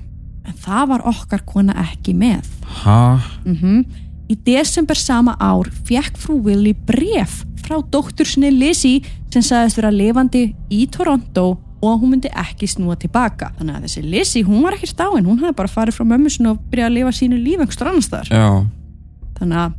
[0.45, 2.45] en það var okkar kona ekki með.
[2.65, 3.21] Ha?
[3.45, 3.85] Mm
[4.29, 9.01] Í desember sama ár fekk frú Willi bref frá dóttur sinni Lizzie
[9.33, 11.47] sem sagðist vera lifandi í Toronto
[11.79, 13.53] og að hún myndi ekki snúa tilbaka.
[13.59, 16.51] Þannig að þessi Lizzie, hún var ekki stáin, hún hafði bara farið frá mömmu sinni
[16.51, 18.33] og byrjaði að lifa sínu líf einhverstur annars þar.
[18.33, 18.49] Já,
[19.39, 19.77] Þannig að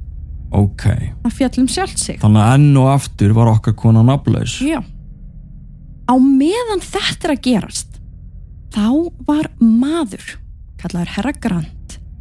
[0.62, 0.86] ok.
[1.26, 2.20] það fjallum sjálft sig.
[2.22, 4.56] Þannig að enn og aftur var okkar kona nafnlaus.
[4.64, 4.80] Já.
[6.10, 8.00] Á meðan þetta er að gerast,
[8.74, 8.88] þá
[9.28, 10.38] var maður,
[10.82, 11.76] kallaður Herra Grant,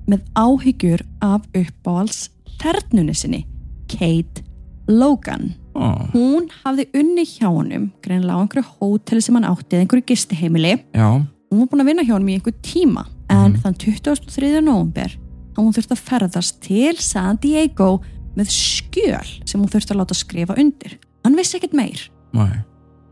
[0.09, 2.29] með áhyggjur af uppáhalds
[2.63, 3.43] þernunni sinni,
[3.89, 4.43] Kate
[4.89, 5.55] Logan.
[5.77, 10.07] Ó, Hún hafði unni hjá honum, greinlega á einhverju hóteli sem hann átti eða einhverju
[10.09, 10.73] gistiheimili.
[10.95, 11.09] já,
[11.51, 14.61] Hún var búin að vinna hjá honum í einhver tíma, en þann 23.
[14.65, 15.13] november
[15.55, 18.01] þá hún þurfti að ferðast til San Diego
[18.37, 20.99] með skjöl sem hún þurfti að láta skrifa undir.
[21.25, 22.09] Hann vissi ekkert meir.
[22.33, 22.65] næ.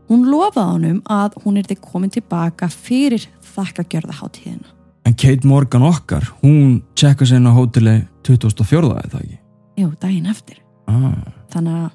[0.07, 4.69] Hún lofaði honum að hún erði komin tilbaka fyrir þakkagjörðaháttíðina.
[5.07, 7.93] En Kate Morgan okkar, hún tjekka sér inn á hóteli
[8.27, 9.37] 2004 eða það ekki?
[9.79, 10.57] Jú, daginn eftir.
[10.89, 11.13] Ah,
[11.53, 11.93] Þannig að,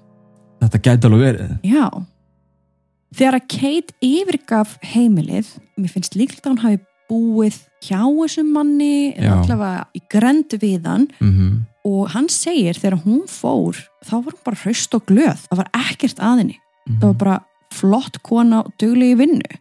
[0.63, 1.53] þetta gæti alveg verið.
[1.67, 1.85] já.
[3.13, 6.79] Þegar að Kate yfirgaf heimilið, mér finnst líklega að hún hafi
[7.13, 9.35] búið hjá þessum manni, Já.
[9.37, 13.75] allavega í grend við hann Mm og hann segir þegar hún fór,
[14.07, 15.41] þá var hún bara hraust og glöð.
[15.51, 16.55] Það var ekkert aðinni.
[16.87, 16.99] Mhm.
[17.01, 17.39] Það var bara
[17.75, 19.59] flott kona og duglegi vinnu.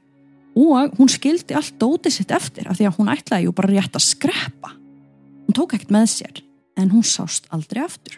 [0.60, 3.96] Og hún skildi allt dótið sitt eftir af því að hún ætlaði jú bara rétt
[3.96, 4.74] að skreppa.
[5.48, 6.42] Hún tók ekkert með sér,
[6.80, 8.18] en hún sást aldrei aftur.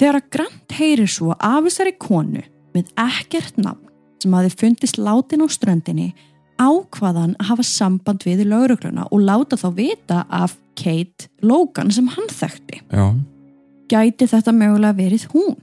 [0.00, 2.42] Þegar að Grant heyrir svo af þessari konu
[2.74, 6.10] með ekkert nafn sem hafi fundist látin á ströndinni
[6.60, 12.08] ákvaðan að hafa samband við í laurugluna og láta þá vita af Kate Logan sem
[12.12, 13.06] hann þekkti Já,
[13.90, 15.56] gæti þetta mögulega verið hún.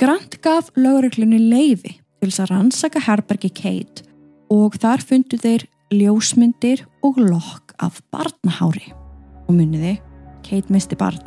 [0.00, 4.09] Grant gaf lögreglunni leiði til þess að rannsaka herbergi Kate
[4.50, 8.92] og þar fundu þeir ljósmyndir og lokk af barnahári.
[9.48, 9.98] Og muniði,
[10.46, 11.18] Kate misti barn.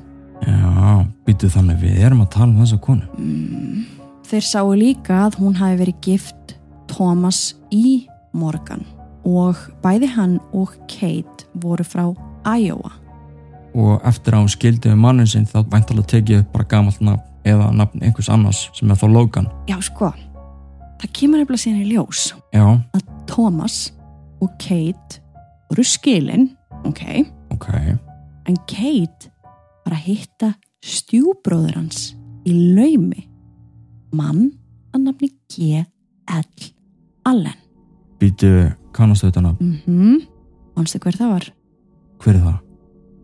[0.43, 3.05] já, býtu þannig við erum að tala um þessa konu.
[3.17, 3.85] Mm.
[4.27, 6.55] Þeir sáu líka að hún hafi verið gift
[6.87, 8.05] Thomas E.
[8.33, 8.83] Morgan
[9.23, 12.09] og bæði hann og Kate voru frá
[12.47, 12.91] Iowa.
[13.73, 17.71] Og eftir að hún skildi við mannin sinn þá væntalega tekið bara gamalt nafn eða
[17.75, 19.47] nafn einhvers annars sem er þá Logan.
[19.67, 20.11] Já, sko,
[21.03, 22.23] það kemur nefnilega síðan í ljós.
[22.55, 23.77] Já, að Thomas
[24.43, 25.19] og Kate
[25.69, 26.49] voru skilin,
[26.87, 27.03] ok,
[27.55, 27.69] ok.
[28.49, 29.31] en Kate
[29.83, 32.13] var að hitta stjúbróður hans
[32.47, 33.27] í laumi,
[34.15, 34.51] mann
[34.93, 36.69] að nafni G.L.
[37.27, 37.59] Allen.
[38.19, 39.75] Býtu, kannastu þetta nafn?
[39.87, 40.21] Mm
[40.73, 41.43] Manstu hver það var?
[42.23, 42.55] Hver er það?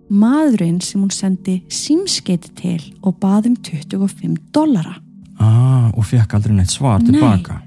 [0.09, 4.95] Maðurinn sem hún sendi símskeiti til og baði um 25 dollara.
[5.41, 7.09] Ah, og fekk aldrei neitt svar Nei.
[7.09, 7.57] tilbaka.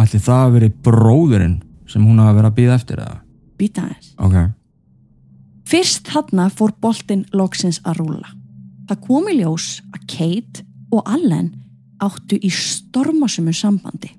[0.00, 1.56] Ætli það að verið bróðurinn
[1.90, 3.18] sem hún hafa verið að býða eftir eða?
[3.58, 4.14] Býta aðeins.
[4.18, 4.36] Ok,
[5.64, 8.32] Fyrst þarna fór boltinn loksins að rúla.
[8.88, 11.54] Það kom í ljós að Kate og Allen
[12.04, 14.10] áttu í stormasumu sambandi.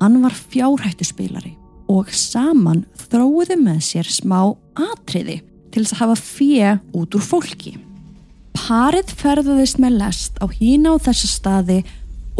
[0.00, 1.54] Hann var fjárhættuspilari
[1.90, 4.40] og saman þróiðu með sér smá
[4.74, 5.38] atriði
[5.70, 7.76] til þess að hafa fjö út úr fólki.
[8.58, 11.78] Parið ferðaðist með lest á hína á þessa staði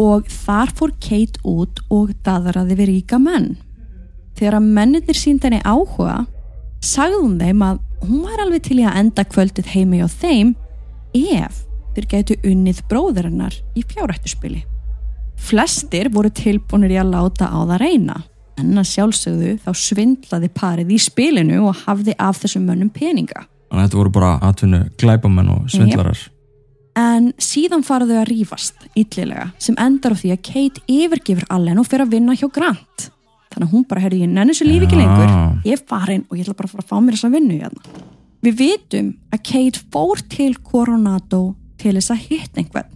[0.01, 3.53] og þar fór Kate út og daðraði við ríka menn.
[4.37, 6.23] Þegar að mennir sínd henni áhuga
[6.81, 10.55] sagði hún þeim að hún var alveg til í að enda kvöldið heimi á þeim
[11.13, 11.61] ef
[11.95, 14.63] þeir gætu unnið bróður hennar í fjárhættuspili.
[15.41, 18.17] Flestir voru tilbúinir í að láta á það reyna
[18.61, 23.47] en að sjálfsögðu þá svindlaði parið í spilinu og hafði af þessum mönnum peninga.
[23.71, 26.19] þannig að þetta voru bara atvinnu glæpamenn og svindlarar.
[26.99, 31.79] En síðan fara þau að rífast illilega sem endar á því að Kate yfirgifur Allen
[31.79, 33.07] og fer að vinna hjá Grant.
[33.51, 35.31] Þannig að hún bara, herri, ég nenni þessu lífi ekki lengur.
[35.67, 38.03] Ég er farin og ég ætla bara að fara að fá mér þessa vinnu hérna.
[38.41, 41.41] Við vitum að Kate fór til Coronado
[41.81, 42.93] til þess að hitta einhvern.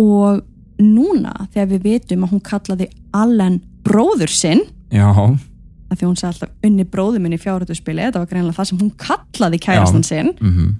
[0.00, 0.42] Og
[0.82, 6.32] núna þegar við vitum að hún kallaði Allen bróður sinn, Já, að því hún sagði
[6.32, 10.32] alltaf unni bróður minn í fjárhættuspili, þetta var greinlega það sem hún kallaði kærastan sinn,
[10.40, 10.74] mhm.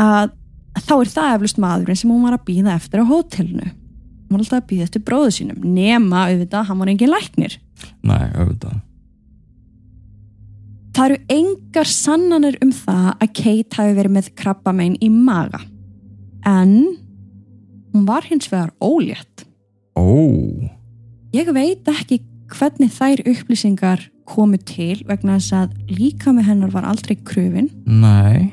[0.00, 0.32] að
[0.78, 3.68] þá er það eflust maðurinn sem hún var að býða eftir á hótelinu.
[3.72, 7.58] Hún var alltaf að býða eftir bróðu sínum nema auðvitað, hann var engin læknir.
[8.00, 8.80] Nei, auðvitað.
[10.92, 15.62] það eru engar sannanir um það að Kate hafi verið með krabbamein í maga.
[16.44, 16.74] En
[17.92, 19.46] hún var hins vegar ólétt.
[19.96, 20.04] Ó,
[21.32, 22.20] ég veit ekki
[22.52, 28.52] hvernig þær upplýsingar komu til vegna þess að líka með hennar var aldrei kröfin nei.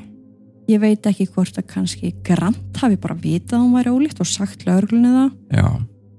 [0.70, 4.28] Ég veit ekki hvort að kannski Grant hafi bara vitað að hún væri ólétt og
[4.28, 5.30] sagt lögreglunni það.
[5.56, 5.66] Já,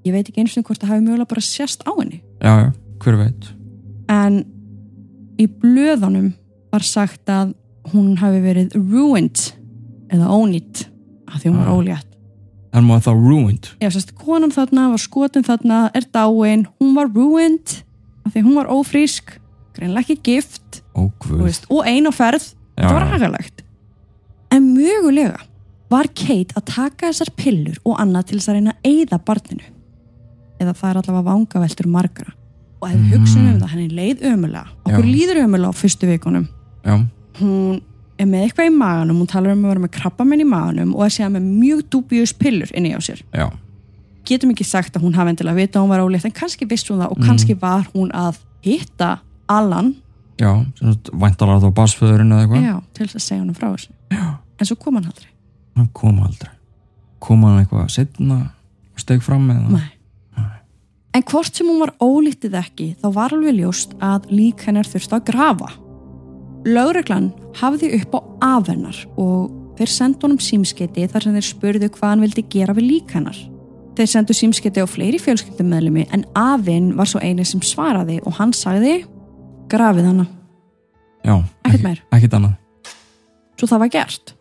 [0.08, 2.22] ég veit ekki eins og hvort það hafi mögulega bara sérst á henni.
[2.42, 2.70] Já, já,
[3.04, 3.50] hver veit.
[4.12, 4.44] en
[5.40, 6.34] í blöðunum
[6.72, 7.54] var sagt að
[7.94, 9.40] hún hafi verið ruined
[10.12, 10.86] eða ónýtt
[11.32, 12.08] af því hún var ólétt.
[12.72, 13.70] Er maður þá ruined.
[13.82, 17.82] Já, sérst, konan þarna var skotin þarna, er dáin, hún var ruined
[18.26, 19.34] af því hún var ófrísk,
[19.76, 20.84] greinlega ekki gift.
[20.96, 23.71] Ó og ein á ferð, Já, þetta var já.
[24.82, 25.40] Mögulega
[25.92, 29.66] var Kate að taka þessar pillur og annað til þess að reyna að eyða barninu.
[30.62, 32.32] Eða það er allavega vangaveltur margra.
[32.82, 33.12] Og ef við Mm.
[33.14, 34.68] hugsunum um það, henni leið ömulega.
[34.86, 35.12] Okkur Já.
[35.16, 36.48] líður ömulega á fyrstu vikunum.
[36.86, 37.08] já,
[37.40, 37.82] Hún
[38.20, 41.04] er með eitthvað í maganum, hún talar um að vera með krabbamenn í maganum og
[41.06, 43.22] er síðan með mjög dubjus pillur inni á sér.
[43.34, 43.50] já,
[44.26, 46.92] getum ekki sagt að hún hafi endilega vita að hún var ólétt en kannski vissi
[46.94, 49.96] hún það og kannski var hún að hitta Alan
[50.38, 50.66] já
[51.14, 54.70] væntalega þá basföðurinn eða eitthvað já, til þess að segja hún frá þessu já, en
[54.70, 55.30] svo kom hann aldrei.
[55.80, 56.52] Hann kom aldrei.
[57.22, 58.38] Kom hann eitthvað setna
[58.94, 59.90] og steg fram með það Nei.
[61.18, 65.18] en hvort sem hún var ólítið ekki þá var alveg ljóst að lík hennar þurfti
[65.18, 65.70] að grafa.
[66.66, 68.20] Lögreglan hafði upp á
[68.58, 72.86] afhennar og þeir sendu honum símskeiti þar sem þeir spurðu hvað hann vildi gera við
[72.92, 73.38] lík hennar.
[73.98, 78.54] Þeir sendu símskeiti á fleiri fjölskyldummeðlumi en afinn var svo eini sem svaraði og hann
[78.56, 79.02] sagði
[79.72, 80.28] grafið hana.
[81.26, 81.36] Já,
[81.68, 82.00] Ekkert meir.
[82.14, 82.54] ekkert annað.
[83.60, 84.32] Svo það var gert.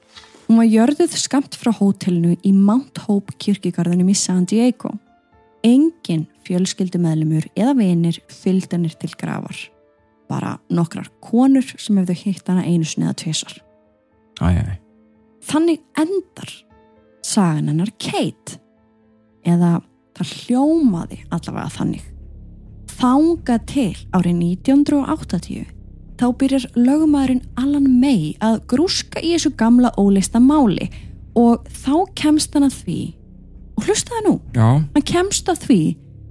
[0.51, 4.91] Hún var jörðuð skamt frá hótelinu í Mount Hope kirkigarðunum í San Diego.
[5.63, 9.61] Engin fjölskyldumeðlumur eða vinir fylgd hennir til grafar.
[10.27, 13.55] Bara nokkrar konur sem hefðu hitt hana einu sinni eða tvisar.
[14.43, 14.75] æ, æ,
[15.47, 16.51] Þannig endar
[17.23, 18.59] sagan hennar Kate.
[19.47, 19.77] Eða
[20.19, 22.03] það hljómaði allavega þannig.
[22.99, 25.71] Þanga til árið 1980
[26.21, 30.91] þá byrjar lögumæðurinn Alan May að grúska í þessu gamla óleista máli
[31.39, 33.01] og þá kemst hann að því
[33.79, 35.81] og hlustaði nú, já, hann kemst að því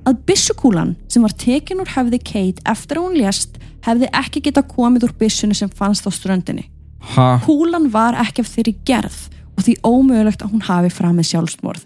[0.09, 4.65] að byssukúlan sem var tekin úr hefði Kate eftir að hún lést hefði ekki geta
[4.67, 6.67] komið úr byssunni sem fannst á ströndinni
[7.15, 9.19] ha, Kúlan var ekki af þeirri gerð
[9.57, 11.83] og því ómögulegt að hún hafi framið sjálfsmorð.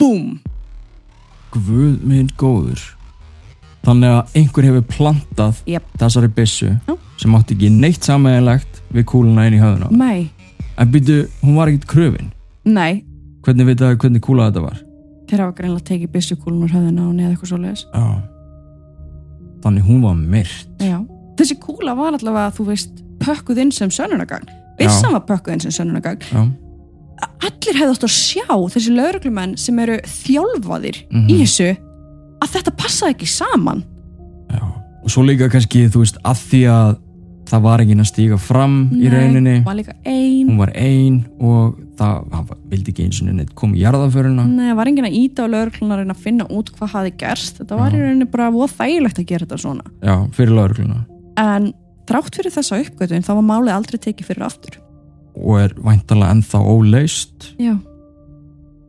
[0.00, 0.38] Búm!
[1.50, 2.80] guð minn góður
[3.84, 5.86] þannig að einhver hefur plantað Jep.
[5.98, 6.94] þessari byssu Já.
[7.20, 10.30] Sem átti ekki neitt sammeðilegt við kúluna inn í höfðuna Nei,
[10.80, 12.30] en byrju, hún var ekkert kröfin
[12.64, 13.04] nei,
[13.44, 14.80] hvernig veit það hvernig kúla þetta var
[15.30, 17.84] þeir hafa greinlega tekið byssukúlun úr höfðina og neða eitthvað svo leiðis.
[17.94, 18.06] já
[19.64, 20.98] þannig hún var myrt Já.
[21.40, 24.48] Þessi kúla var allavega, þú veist, pökkuð inn sem sönnunagagn.
[24.76, 26.20] Byssan var pökkuð inn sem sönnunagagn.
[26.32, 26.42] já,
[27.44, 31.28] Allir hefði átt að sjá þessi lauruglumenn sem eru þjálfaðir Mhm.
[31.28, 31.76] í þessu
[32.40, 33.84] að þetta passaði ekki saman.
[34.50, 34.60] já
[35.04, 36.98] og svo líka kannski, þú veist, að því að
[37.50, 42.30] það var enginn að stíga fram í rauninni Nei, var hún var ein og það
[42.32, 45.18] hann var- vildi ekki eins og neitt koma í jarðaföruna Nei, það var enginn að
[45.20, 47.58] íta á lauruglunar að reyna að finna út hvað hafi gerst.
[47.60, 48.04] Þetta var í Já.
[48.06, 49.84] rauninni bara voð þægilegt að gera þetta svona.
[50.02, 51.04] já, fyrir laurugluna
[51.36, 51.72] En
[52.06, 54.78] þrátt fyrir þessa uppgötun þá var málið aldrei tekið fyrir aftur.
[55.36, 57.76] og er væntalega ennþá óleist Já.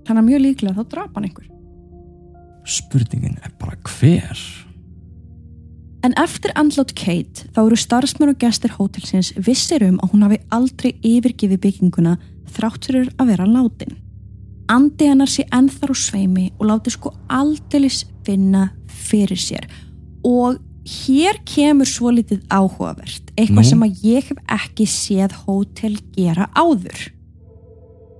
[0.05, 1.47] Þannig að mjög líklega þá drap hann einhver.
[2.65, 4.37] spurningin er bara hver
[6.01, 10.39] En eftir andlát Kate þá eru starfsmenn og gestir hótelsins vissir um að hún hafi
[10.57, 12.15] aldrei yfirgifið bygginguna
[12.55, 13.93] þrátt fyrir að vera látin.
[14.71, 19.67] Andi hennar sé ennþar á sveimi og láti sko aldeilis finna fyrir sér.
[20.25, 20.57] Og
[21.05, 23.69] hér kemur svo litið áhugavert, eitthvað Nú?
[23.69, 27.11] sem að ég hef ekki séð hótel gera áður.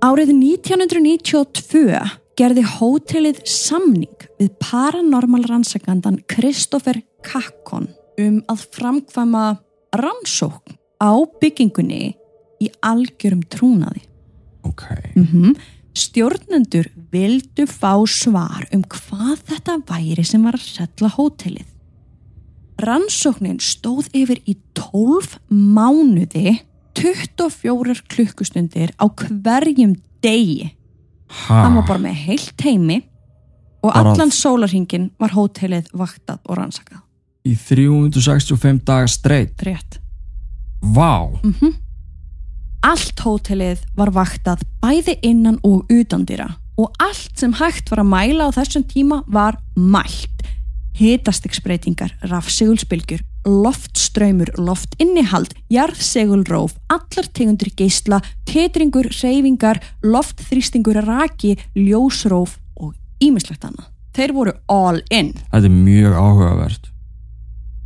[0.02, 1.98] Árið 1992
[2.38, 7.88] gerði hótelið samning við paranormal rannsakandan Kristoffer Kakkon
[8.22, 9.44] um að framkvæma
[9.96, 12.14] rannsókn á byggingunni
[12.62, 14.06] í algjörum trúnaði.
[14.62, 14.82] ok,
[15.16, 15.56] Mm
[15.92, 21.66] Stjórnendur vildu fá svar um hvað þetta væri sem var að setla hótelið.
[22.80, 26.56] Rannsóknin stóð yfir í 12 mánuði,
[26.96, 30.72] 24 klukkustundir á hverjum degi.
[31.44, 33.02] ha Hann var bara með heilt heimi
[33.84, 37.04] og allan sólarhingin var hótelið vaktað og rannsakað.
[37.46, 40.00] Í 365 daga streitt Rétt.
[40.80, 41.74] vá, Mm
[42.82, 46.48] Allt hótelið var vaktað bæði innan og utandýra
[46.82, 50.42] og allt sem hægt var að mæla á þessum tíma var mælt.
[50.98, 58.18] Hitastiksbreytingar, rafsegulsbylgjur, loftströymur, loftinnihald, jarðsegulróf, allar tegundir geisla,
[58.50, 63.92] tetringur, reyfingar, loftþrýstingur, raki, ljósróf og ímislegt annað.
[64.12, 65.32] Þeir voru all in.
[65.52, 66.91] þetta er mjög áhugavert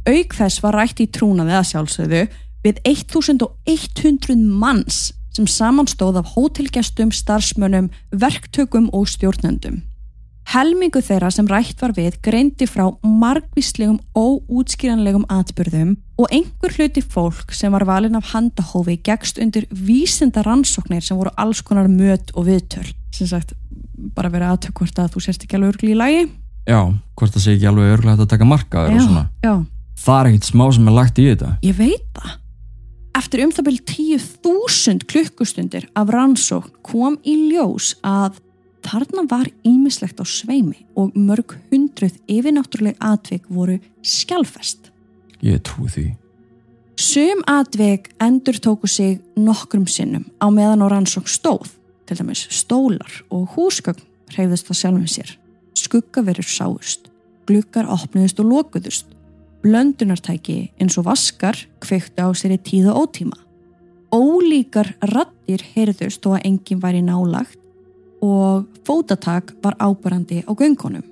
[0.06, 2.22] Auk þess var rætt í trúnaði að sjálfsögðu
[2.62, 9.82] við 1100 manns sem samanstóð af hótelgestum, starfsmönnum, verktökum og stjórnendum.
[10.46, 17.50] Helmingu þeirra sem rætt var við greindi frá margvíslegum óútskýranlegum atbyrðum og einhver hluti fólk
[17.50, 22.46] sem var valin af handahófi gegst undir vísinda rannsóknir sem voru alls konar möt og
[22.46, 22.86] viðtöl.
[23.10, 23.56] Sem sagt,
[24.14, 26.26] bara verið aðtök hvort að þú sérst ekki alveg örgli í lagi.
[26.66, 26.80] Já,
[27.18, 29.26] hvort það sé ekki alveg örglega að taka markaður og svona.
[29.42, 29.54] já,
[29.96, 31.52] Það er ekkit smá sem er lagt í þetta.
[31.64, 32.34] ég veit það.
[33.16, 33.86] Eftir um það byrjum
[34.44, 38.42] 10.000 klukkustundir af rannsókn kom í ljós að
[38.86, 44.92] þarna var ímislegt á sveimi og mörg hundruð yfirnáttúruleg atvik voru skjálfest.
[45.42, 46.06] Ég trúi því.
[46.96, 51.72] Sum atvik endur tóku sig nokkrum sinnum á meðan á rannsókn stóð,
[52.06, 55.34] til dæmis stólar og húsgögn hreyfðist það sjálfum sér.
[55.76, 57.10] Skuggaverur sáust,
[57.48, 59.15] glukkar opnuðust og lokuðust,
[59.66, 63.38] blöndunartæki eins og vaskar kveiktu á sér í tíð og ótíma.
[64.14, 67.58] Ólíkar rattir heyrðust þó að enginn væri nálagt
[68.22, 71.04] og fótatak var ábærandi á göngunum.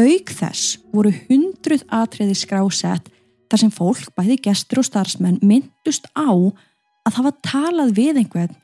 [0.00, 3.12] Auk þess voru hundruð atriði skrásett
[3.52, 8.56] þar sem fólk, bæði gestur og starfsmenn, myndust á að það var talað við einhvern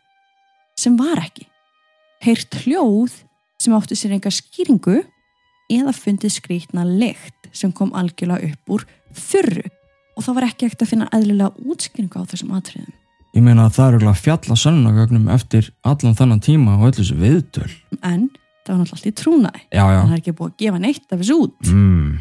[0.81, 1.45] sem var ekki.
[2.25, 3.21] Heyrt hljóð
[3.61, 5.03] sem átti sér enga skýringu
[5.71, 9.67] eða fundið skrítna lykt sem kom algjörlega upp úr þurru
[10.17, 12.97] og það var ekki ekkert að finna eðlilega útskýringu á þessum atriðum.
[13.31, 17.19] Ég meina að það er eiginlega fjalla sönnagögnum eftir allan þannan tíma og öllu þessu
[17.21, 17.69] viðtöl.
[18.03, 18.27] En
[18.67, 19.63] það var náttúrulega allt í trúnaði.
[19.71, 20.01] Já, já.
[20.01, 21.71] Það er ekki búið að gefa neitt af þessu út.
[21.71, 22.19] Mm.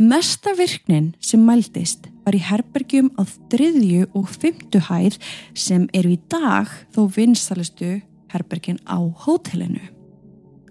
[0.00, 3.22] Mesta virknin sem mældist var í herbergjum á
[3.52, 5.18] þriðju og fymtu hæð
[5.52, 7.98] sem eru í dag þó vinsalistu
[8.32, 9.82] herbergin á hótelinu.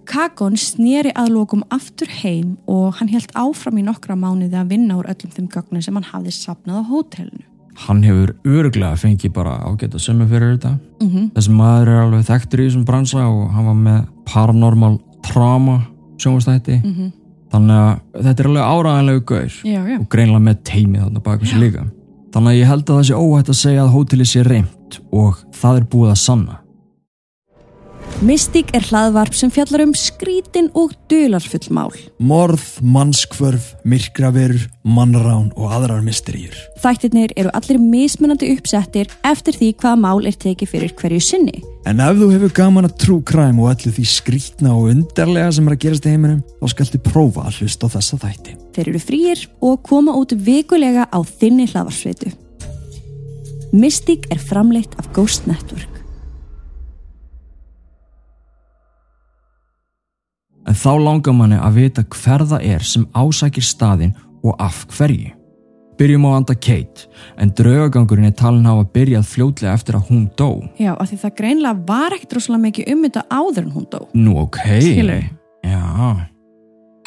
[0.10, 5.10] Kakon snýri aðlokum aftur heim og hann helt áfram í nokkra mánuði að vinna úr
[5.12, 7.46] öllum þeim gögnum sem hann hafði sapnað á hótelinu.
[7.80, 10.72] Hann hefur öruglega fengið bara ágæta sömu fyrir þetta.
[11.00, 11.30] Mm -hmm.
[11.36, 15.00] Þessi maður er alveg þekktur í þessum bransa og hann var með paranormal
[15.30, 15.82] trauma
[16.18, 16.82] sjónvastætti.
[16.84, 17.12] Mm -hmm.
[17.52, 19.24] Þannig að þetta er alveg áraðanlegu
[19.64, 20.00] já.
[20.00, 21.86] og greinlega með teimið þarna baka sér líka.
[22.34, 25.38] Þannig að ég held að það sé óhætt að segja að hótelið sé reymt og
[25.54, 26.60] það er búið að sanna.
[28.20, 31.94] Mystík er hlaðvarp sem fjallar um skrítin og dularfull mál.
[32.20, 36.58] Morð, mannskvörf, myrkraverur, mannrán og aðrar misteríur.
[36.84, 41.62] Þættirnir eru allir mismunandi uppsettir eftir því hvaða mál er tekið fyrir hverju sinni.
[41.88, 45.70] En ef þú hefur gaman að trú kræm og allir því skrítna og undarlega sem
[45.70, 48.58] er að gerast í heiminum, þá skaltu prófa að hlusta á þessa þætti.
[48.76, 52.34] Þeir eru frýir og koma út vikulega á þinni hlaðvarsveitu.
[53.72, 55.99] Mystík er framleitt af Ghost Network.
[60.70, 64.16] En þá langar manni að vita hver það er sem ásækir staðinn
[64.46, 65.34] og af hverju.
[66.00, 70.30] Byrjum á anda Kate, en draugagangurinn er talin á að byrjað fljótlega eftir að hún
[70.40, 70.62] dó.
[70.80, 74.00] Já, af því það greinlega var ekkert rosalega mikið um þetta áður en hún dó.
[74.16, 74.62] Nú ok.
[74.86, 75.34] Skilurðu?
[75.68, 76.14] Já.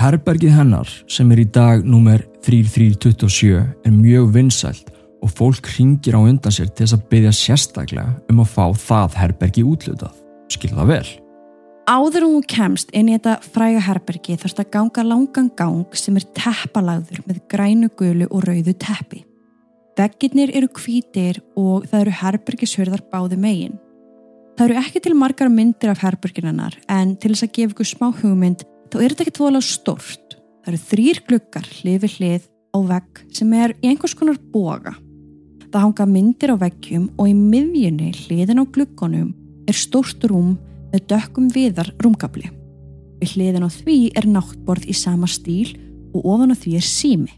[0.03, 4.93] Herbergið hennar sem er í dag númer 3327 er mjög vinsælt
[5.23, 9.21] og fólk ringir á undan sér til þess að byrja sérstaklega um að fá það
[9.23, 10.17] herbergi útlutað.
[10.53, 11.07] Skil það vel.
[11.83, 16.29] Áður þú kemst inn í þetta fræga herbergi þarfst að ganga langan gang sem er
[16.37, 19.25] teppalagður með grænu gulu og rauðu teppi.
[19.99, 23.75] Veggirnir eru hvítir og það eru herbergishörðar báði megin.
[24.55, 28.09] Það eru ekki til margar myndir af herberginannar en til þess að gefa ykkur smá
[28.23, 30.41] hugmynd þá er þetta ekki tvoðalega stórt.
[30.63, 34.95] Það eru þrýr glukkar hlið við hlið á vegg sem er í einhvers konar boga.
[35.67, 39.33] Það hanga myndir á veggjum og í miðjunni hliðin á glukkonum
[39.67, 40.55] er stórt rúm
[40.93, 42.51] með dökkum viðar rúmgabli.
[43.23, 45.73] Við hliðin á því er náttborð í sama stíl
[46.13, 47.33] og ofan á því er sími.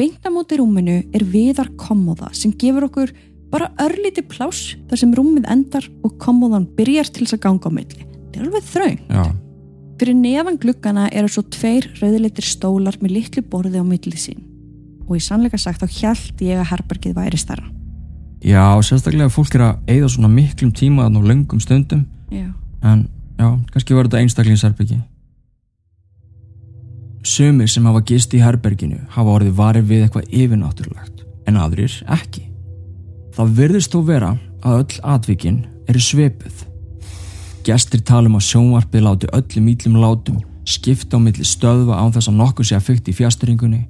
[0.00, 3.12] Beint á móti rúminu er viðar kommóða sem gefur okkur
[3.50, 7.76] bara örlíti pláss þar sem rúmið endar og kommóðan byrjar til þess að ganga á
[7.80, 8.06] milli.
[8.06, 9.00] Þetta er alveg þraun.
[9.10, 9.24] Já.
[10.00, 14.46] Fyrir neðan glukkana eru svo tveir rauðleitir stólar með litlu borði á milli sín.
[15.10, 17.66] Og í sannleika sagt þá hjælt ég að herbergið væri starra.
[18.40, 22.46] Já, sérstaklega fólk er að eigða svona miklum tíma þarna á löngum stundum Já.
[22.82, 23.06] En
[23.38, 25.00] já, kannski var þetta einstaklingsherbyggi.
[27.26, 32.46] Sumir sem hafa gist í herberginu hafa orðið varið við eitthvað yfirnáttúrulegt en aðrir ekki.
[33.36, 36.66] Það virðist þó vera að öll atvikin eru svepuð.
[37.64, 42.30] Gestir tala um að sjónvarpið láti öllum íllum látum skipta á milli stöðva án þess
[42.30, 43.80] að nokkuð sé að fykta í fjastringunni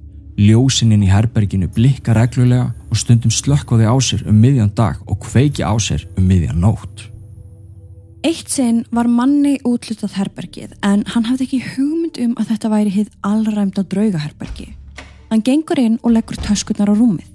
[0.41, 5.19] Ljósinn inn í herberginu blikka reglulega og stundum slökkvaði á sér um miðjan dag og
[5.27, 7.11] kveiki á sér um miðjan nótt.
[8.21, 12.91] Eitt sinn var manni útlutað herbergið en hann hafði ekki hugmynd um að þetta væri
[12.93, 14.67] hið allræmda draugaherbergi.
[15.31, 17.31] Hann gengur inn og leggur töskurnar á rúmið.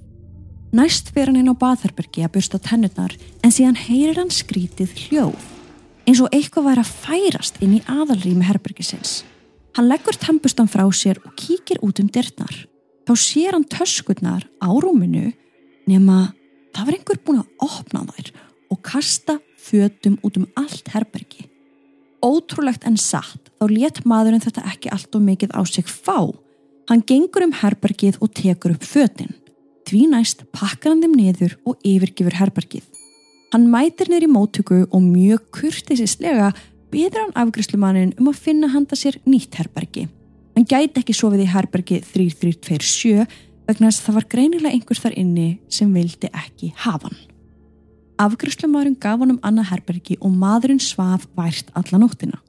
[0.77, 5.47] Næst fyrir hann inn á baðherbergi að bursta tennurnar en síðan heyrir hann skrítið hljóð
[6.05, 9.23] eins og eitthvað væri að færast inn í aðalrými herbergisins.
[9.73, 12.53] Hann leggur tampustan frá sér og kíkir út um dyrnar.
[13.09, 15.31] Þá sér hann töskurnar á rúminu
[15.89, 16.29] nema
[16.77, 18.31] það var einhver búin að opna þær
[18.69, 21.47] og kasta fötum út um allt herbergi.
[22.25, 26.33] Ótrúlegt en satt þá let maðurinn þetta ekki allt og mikið á sig fá.
[26.89, 29.33] Hann gengur um herbergið og tekur upp fötin.
[29.85, 32.85] Því næst pakkar hann þeim niður og yfirgifur herbergið.
[33.53, 36.51] Hann mætir niður í móttöku og mjög kurtisislega
[36.93, 40.07] beður hann afgriðslumannin um að finna handa sér nýtt herbergi.
[40.55, 43.25] Hann gæti ekki sofið í herbergi 3327
[43.67, 47.34] vegna þess að það var greinilega einhvers þar inni sem vildi ekki hafa hann.
[48.21, 52.39] Afgriðslumadurinn gaf hann um annað herbergi og maðurinn svaf vært alla nóttina.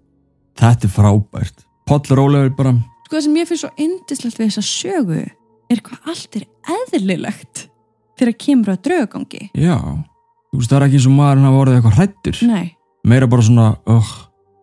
[0.57, 1.65] Þetta er frábært.
[1.87, 2.75] Poll Rólegur bara,
[3.07, 5.19] Sko það sem ég finnst svo indislegt við þessa sögu
[5.71, 6.47] er hvað allt er
[6.77, 7.67] eðlilegt
[8.19, 9.43] þegar kemur að draugagangi.
[9.55, 9.77] já,
[10.51, 12.41] þú veist það er ekki eins og maðurinn hafa orðið eitthvað hrættur.
[12.51, 12.67] Nei,
[13.07, 14.09] Meira bara svona, uh,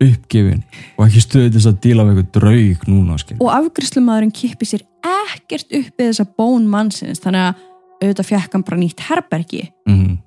[0.03, 0.63] uppgefin
[0.97, 3.37] og ekki stöðið til þess að díla við eitthvað draug núna, skil.
[3.39, 7.63] og afgriðslumadurinn kippi sér ekkert upp við þessa bón mannsins þannig að
[8.03, 9.63] auðvitað fekk hann bara nýtt herbergi.
[9.87, 10.17] Mm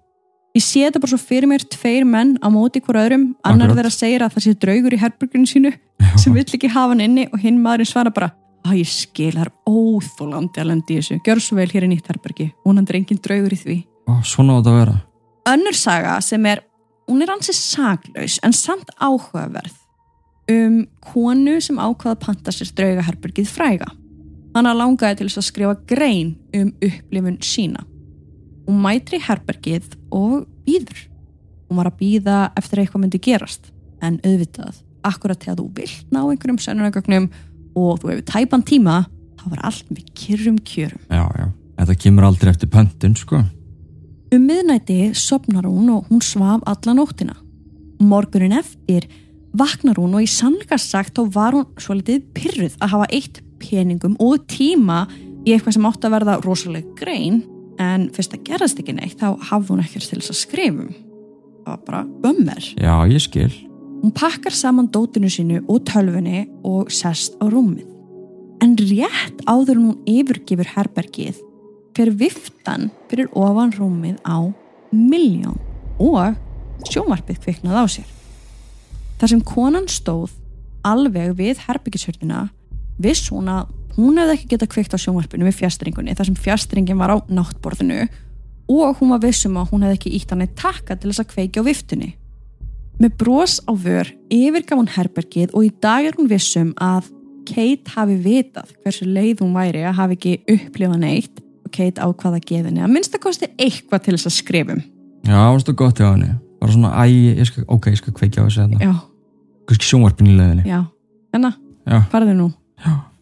[0.57, 3.90] Ég sé þetta bara svo fyrir mér tveir menn á móti hver öðrum, annar þeirra
[3.92, 5.72] segir að það sé draugur í herberginu sínu
[6.16, 8.30] sem vill ekki hafa hann inni og hinn maðurinn svara bara
[8.64, 12.09] að ég skil, það er óþólandi að lendi þessu, gjör svo vel hér í nýtt
[12.09, 12.46] herbergi.
[12.64, 13.76] Vonandi er engin draugur í því.
[14.09, 14.94] Ó, svona á þetta að vera.
[15.52, 16.62] önnur saga sem er
[17.07, 19.76] hún er ansið saglaus en samt áhugaverð
[20.57, 23.90] um konu sem ákvaða að panta sér draugaherbergið fræga.
[24.57, 27.84] Hann að langaði til þess að skrifa grein um upplifun sína
[28.67, 31.05] hún mætri herbergið og býður
[31.67, 33.71] hún var að býða eftir að eitthvað myndi gerast
[34.05, 37.29] en auðvitað, akkurat þegar þú vilt ná einhverjum sennunagögnum
[37.77, 38.97] og þú hefur tæpan tíma
[39.41, 41.47] þá var allt með kyrrum kjörum Já, já.
[41.77, 43.43] Þetta kemur aldrei eftir pöntun, sko.
[44.33, 47.37] Um miðnætti sopnar hún og hún svaf alla nóttina.
[48.01, 49.05] Morgunin eftir
[49.57, 53.43] vaknar hún og í sannleika sagt þá var hún svo litið pyrruð að hafa eitt
[53.61, 55.05] peningum og tíma
[55.47, 57.45] í eitthvað sem átti að verða rosaleg grein
[57.83, 60.93] en fyrst að gerast ekki neitt þá hafði hún ekkert til þess að skrifum.
[61.64, 62.68] Það var bara bömmir.
[62.79, 63.51] Já, ég skil.
[64.03, 67.89] Hún pakkar saman dótinu sínu og tölfunni og sest á rúmið.
[68.62, 71.41] En rétt áður hún yfirgifur herbergið
[71.97, 74.45] fyrir viftan fyrir ofan rúmið á
[74.93, 75.59] miljón
[75.99, 76.37] og
[76.91, 78.09] sjónvarpið kviknað á sér.
[79.16, 80.37] Þar sem konan stóð
[80.87, 82.47] alveg við herbergishörnina
[83.03, 87.01] viss hún að hún hefði ekki getað kvikt á sjónvarpinu við fjastringunni þar sem fjastringin
[87.01, 88.07] var á náttborðinu
[88.72, 91.32] og hún var vissum að hún hefði ekki ítt hann eitt takka til þess að
[91.32, 92.11] kveikja á viftunni.
[92.97, 97.12] Með brós á vör yfirgaf hún herbergið og í dag er hún vissum að
[97.47, 102.40] Kate hafi vitað hversu leið hún væri að hafi ekki upplifað neitt og Kate ákvaða
[102.51, 104.82] henni að minnst að kosti eitthvað til þess að skrifum.
[105.26, 106.32] Já, það er gott hjá henni.
[106.61, 107.05] Bara svona, æ,
[107.36, 108.80] ég skal, ok, ég skal kveikja á þessu hérna.
[108.80, 108.94] Já,
[109.90, 110.64] sjónvarpin í leðinni.
[110.66, 110.80] já.
[111.86, 112.01] Já.
[112.11, 112.49] farðu nú.
[112.82, 113.16] Já.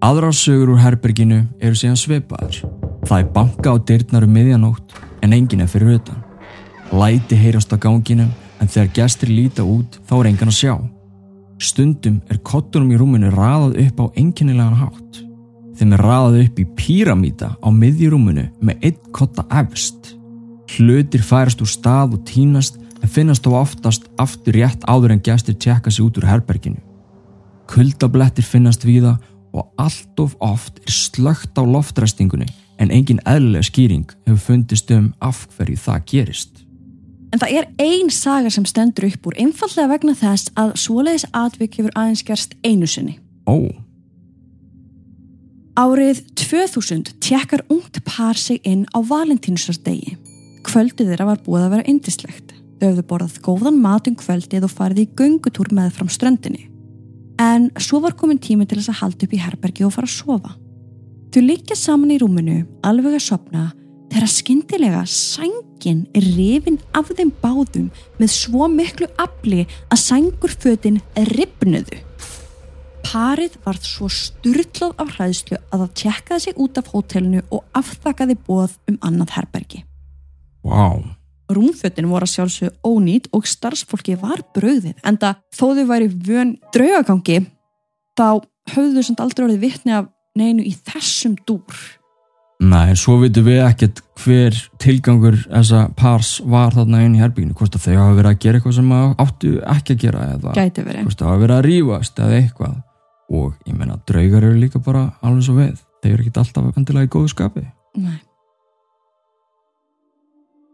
[0.00, 2.62] Aðrar sögur úr herberginu eru síðan svipaðar.
[3.04, 6.22] Það er banka á dyrnar um miðjanótt en enginn er fyrir utan.
[6.88, 8.30] Læti heyrast á ganginum
[8.64, 10.72] en þegar gestir líta út þá er engan að sjá.
[11.60, 15.20] Stundum er kottunum í rúminu raðað upp á einkennilegan hátt.
[15.76, 20.14] Þeim er raðað upp í píramíta á miðjurúminu með einn kotta efst.
[20.78, 25.60] Hlutir færast úr stað og tínast en finnast þó oftast aftur rétt áður en gestir
[25.60, 26.80] tjekka sig út úr herberginu.
[27.68, 29.18] Kuldablettir finnast víða
[29.52, 32.48] og allt of oft er slögt á loftræstingunni
[32.80, 36.64] en engin eðlilega skýring hefur fundist um af hverju það gerist.
[37.30, 41.78] En það er ein saga sem stendur upp úr einfallega vegna þess að svoleiðis atvik
[41.78, 43.20] hefur aðeins gerst einu sinni.
[43.46, 43.70] Ó,
[45.80, 50.16] Árið 2000 tjekkar ungt par sig inn á valentínusardegi.
[50.66, 52.52] Kvöldið þeirra var búið að vera indislegt.
[52.80, 56.66] Þau höfðu borðað góðan mat um kvöldið og farið í göngutúr með fram ströndinni.
[57.40, 60.16] En svo var komin tími til þess að halda upp í herbergi og fara að
[60.18, 60.56] sofa.
[61.30, 63.68] Þau liggja saman í rúminu, alveg að sopna,
[64.10, 67.86] þegar skyndilega sængin er rifin af þeim báðum
[68.18, 70.98] með svo miklu afli að sængurfötin
[71.30, 72.00] ripnuðu.
[73.06, 78.36] Parið varð svo sturglað af hræðslu að það tjekkaði sig út af hótelinu og afþakkaði
[78.46, 79.84] bóð um annað herbergi.
[80.66, 81.00] vá,
[81.56, 86.52] Rúmfötin voru að sjálfsögðu ónýtt og starfsfólki var bröðið en það þó þau væri vön
[86.74, 87.38] draugagangi
[88.18, 88.28] þá
[88.74, 91.80] höfðu þau samt aldrei orðið vitni af neinu í þessum dúr.
[92.60, 97.76] nei, svo vitum við ekkert hver tilgangur þessa pars var þarna inn í herbygginu, hvort
[97.76, 100.54] að þau hafa verið að gera eitthvað sem að áttu ekki að gera eða
[101.02, 102.78] hvort það hafa verið að rífast eða eitthvað
[103.30, 107.06] og ég meina draugar eru líka bara alveg svo við, þeir eru ekkert alltaf endilega
[107.06, 107.62] í góðu skapi.
[108.00, 108.18] Nei.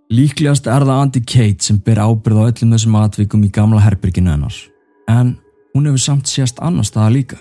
[0.06, 4.30] Líklegast er það Andy Kate sem ber ábyrð á öllum þessum atvikum í gamla herberginu
[4.30, 4.54] hennar.
[5.10, 5.32] En
[5.74, 7.38] hún hefur samt sést annar staða líka.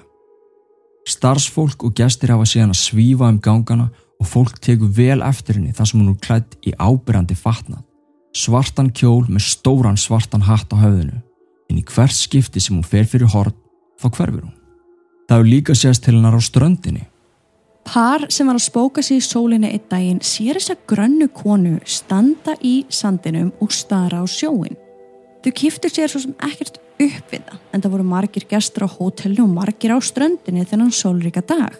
[1.06, 5.76] Starfsfólk og gestir hafa síðan að svífa um gangana og fólk tekur vel eftir henni
[5.78, 7.84] þar sem hún er klætt í ábyrjandi fatnað.
[8.34, 11.22] Svartan kjól með stóran svartan hatt á höfðinu
[11.70, 13.56] en í hvert skipti sem hún fer fyrir hort
[14.02, 14.58] þá hverfur hún.
[15.30, 17.06] Það hefur líka sést til hennar á ströndinni.
[17.86, 21.76] Par sem var að spóka sig í sólinni einn daginn sér þess að grönnu konu
[21.86, 24.74] standa í sandinum og stara á sjóin.
[25.46, 28.90] Þau kiftu sér svo sem ekkert upp við það en það voru margir gestur á
[28.90, 31.78] hótelni og margir á ströndinni þennan sólríka dag.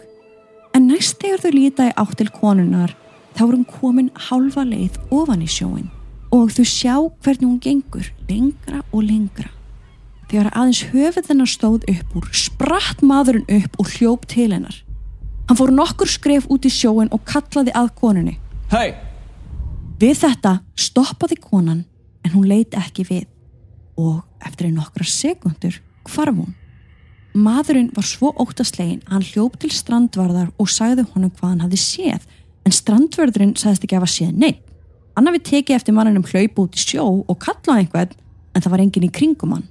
[0.76, 2.94] En næst þegar þau líta í átt til konunar
[3.34, 5.90] þá er hún komin hálfa leið ofan í sjóin
[6.30, 6.94] og þau sjá
[7.24, 9.50] hvernig hún gengur lengra og lengra.
[10.30, 14.85] Þegar aðeins höfuð þennar stóð upp úr spratt maðurinn upp og hljóp til hennar.
[15.46, 18.38] Hann fór nokkur skref út í sjóin og kallaði að konunni.
[18.72, 18.96] Hei!
[20.00, 21.84] Við þetta stoppaði konan
[22.26, 23.26] en hún leit ekki við
[23.96, 25.78] og eftir nokkra sekundur
[26.10, 26.54] hvarf hún.
[27.36, 31.80] Maðurinn var svo óttaslegin að hann hljóp til strandvarðar og sagði honum hvað hann hafði
[31.80, 32.26] séð
[32.66, 34.62] en strandvörðurinn sagðist ekki að hafa séð neitt.
[35.16, 38.16] Hann hafi tekið eftir mannunum hlaup út í sjó og kallaði einhvern
[38.52, 39.68] en það var enginn í kringum hann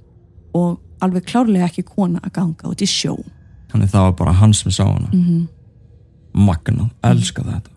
[0.56, 3.18] og alveg klárlega ekki kona að ganga út í sjó.
[3.70, 5.10] Þannig það var bara hann sem sá hana.
[5.12, 5.44] Mm -hmm.
[6.36, 7.72] Magnað, elska þetta.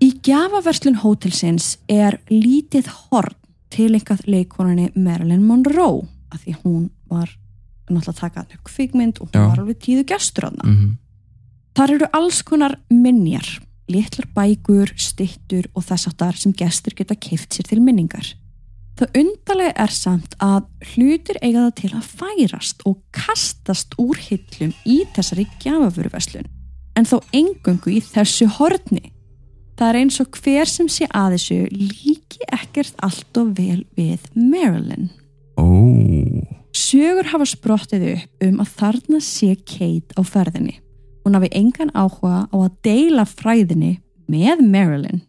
[0.00, 3.36] Í gjafaverslun hótelsins er lítið horn
[3.70, 7.30] tilengað leikoninni Marilyn Monroe að því hún var
[7.90, 9.48] náttúrulega að taka hann upp kvikmynd og hún Já.
[9.50, 10.96] var alveg tíðu gestur á Mm -hmm.
[11.74, 17.54] Þar eru alls konar minjar, litlar bækur, styttur og þess áttar sem gestur geta keift
[17.54, 18.34] sér til minningar.
[18.96, 24.74] Það undarlega er samt að hlutir eiga það til að færast og kastast úr hillum
[24.84, 26.46] í þessari gjafafurverslun,
[26.98, 29.12] en þó engungu í þessu horni.
[29.78, 34.26] Það er eins og hver sem sé að þessu líki ekkert allt og vel við
[34.36, 35.08] Marilyn.
[35.56, 35.64] Ó,
[36.76, 40.76] Sögur hafa sprottið upp um að þarna sé Kate á ferðinni.
[41.24, 43.98] Hún hafi engan áhuga á að deila fræðinni
[44.30, 45.24] með Marilyn.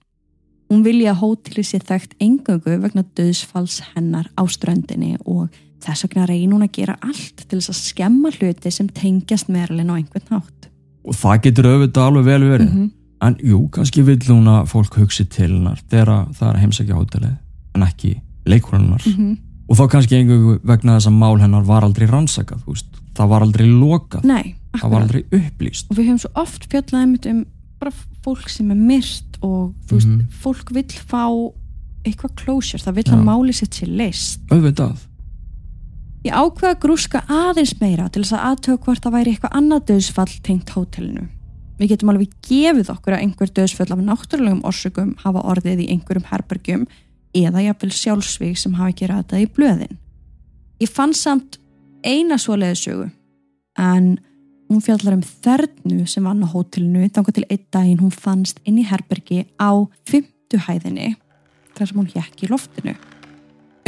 [0.72, 5.50] Hún vilja að hóteli sé þekkt engöngu vegna döðsfalls hennar á ströndinni og
[5.84, 9.92] þess vegna reyn hún að gera allt til þess að skemma hluti sem tengjast Marilyn
[9.92, 10.71] á einhvern hátt.
[11.06, 12.72] Og það getur auðvitað alveg vel verið.
[12.74, 12.90] -hmm.
[13.22, 17.38] En jú, kannski vill hún að fólk hugsi til hennar þegar það er heimsækja hótelið,
[17.76, 19.04] en ekki leikurnarnar.
[19.06, 19.38] Mhm.
[19.70, 22.64] Og þá kannski einhverju vegna þess að mál hennar var aldrei rannsakað.
[23.16, 25.86] Það var aldrei lokað, Nei, það var aldrei upplýst.
[25.92, 27.46] Og við höfum svo oft einmitt um
[27.80, 27.92] bara
[28.26, 30.28] fólk sem er myrt og veist, Mhm.
[30.44, 31.52] fólk vill fá
[32.06, 33.14] eitthvað closure, það vill Já.
[33.14, 34.40] að máli sér leist.
[34.50, 34.98] Auðvitað.
[36.22, 40.34] Ég ákveða grúska aðeins meira til þess að aðtöku hvort það væri eitthvað annað döðsfall
[40.46, 41.24] tengt hótelinu.
[41.82, 46.28] Við getum alveg gefið okkur að einhver döðsfall af náttúrulegum orsökum hafa orðið í einhverjum
[46.30, 46.84] herbergjum
[47.42, 49.98] eða jafnvel sjálfsvík sem hafa ekki rætað í blöðin.
[50.78, 51.58] Ég fann samt
[52.06, 53.08] eina svoleiði sögu
[53.82, 54.14] en
[54.70, 58.78] hún fjallar um þernu sem vann á hótelinu þangar til einn daginn hún fannst inn
[58.78, 59.74] í herbergi á
[60.06, 61.16] fymtu hæðinni
[61.74, 62.94] þar sem hún hjekk í loftinu.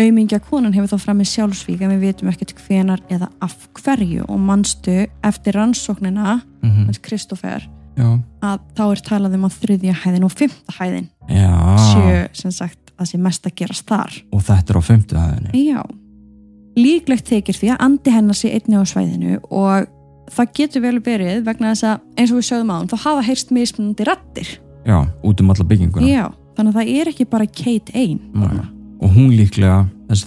[0.04, 4.26] Aumingja konan hefur þá fram með sjálfsvík en við vitum ekkert hvenar eða af hverju
[4.28, 7.66] og manstu eftir rannsóknina Mm hans Kristoffer
[7.97, 8.20] Já.
[8.41, 11.51] að þá er talað um að þriðja hæðin og fymta hæðin Já.
[11.91, 14.16] séu sem sagt að sé mest að gerast þar.
[14.34, 15.64] Og þetta er á fymtu hæðinni.
[15.68, 15.82] Já.
[16.78, 19.89] Líklegt þykir því að andi hennar sé einni á svæðinu og
[20.34, 23.26] það getur vel verið vegna þess að eins og við sögum á hann þá hafa
[23.28, 24.54] heyrst mismunandi rattir.
[24.88, 26.08] Já, út um alla bygginguna.
[26.08, 26.26] Já,
[26.58, 28.20] þannig að það er ekki bara Kate ein.
[29.04, 29.84] Og hún líklega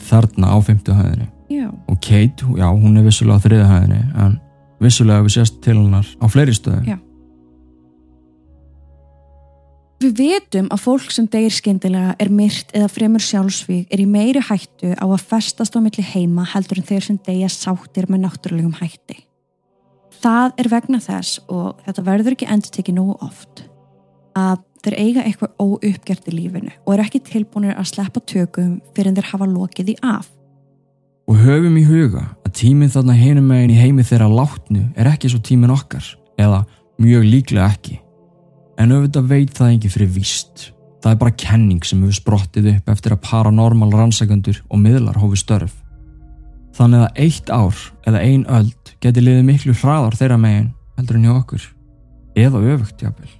[0.08, 1.30] þarna á fymtu hæðinni.
[1.52, 1.70] Já.
[1.88, 4.38] Og Kate, já, hún er vissulega á þriða hæðinni, en
[4.82, 6.86] vissulega við sést til hennar á fleiri stöðum.
[6.86, 6.98] Já.
[9.96, 14.42] Við vitum að fólk sem deyr skyndilega er myrt eða fremur sjálfsvík er í meiri
[14.44, 18.76] hættu á að festast á milli heima heldur en þeir sem deyja sáttir með náttúrulegum
[18.76, 19.22] hætti.
[20.20, 23.64] Það er vegna þess og þetta verður ekki endur tekið nógu oft
[24.36, 29.10] að þeir eiga eitthvað óuppgjert í lífinu og eru ekki tilbúinir að sleppa tökum fyrir
[29.10, 30.28] en þeir hafa lokið í af.
[31.26, 35.30] Og höfum í huga að tíminn þarna hinum megin í heimi þeirra látnu er ekki
[35.32, 36.06] svo tíminn okkar,
[36.38, 36.62] eða
[37.02, 37.98] mjög líklega ekki.
[38.78, 40.68] En auðvitað veit það ekki fyrir víst.
[41.02, 45.40] Það er bara kenning sem hefur sprottið upp eftir að paranormal rannsakandur og miðlar hófi
[45.40, 45.74] störf.
[46.76, 51.26] Þannig að eitt ár eða ein öld geti liðið miklu hraðar þeirra megin heldur en
[51.26, 51.66] hjá okkur.
[52.36, 53.32] Eða öfugt, jáfnvel.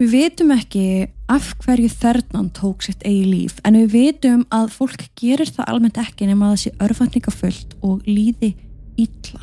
[0.00, 0.82] Við vitum ekki
[1.28, 6.00] af hverju þernan tók sitt eigi líf en við vitum að fólk gerir það almennt
[6.00, 8.54] ekki nema að það sé örfandningafullt og líði
[8.96, 9.42] illa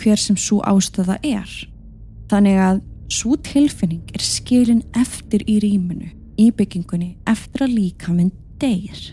[0.00, 1.52] hver sem svo ástæða er.
[2.32, 2.80] Þannig að
[3.12, 6.08] svo tilfinning er skilin eftir í rýminu,
[6.40, 8.32] í byggingunni eftir að líkaminn
[8.62, 9.10] deyr.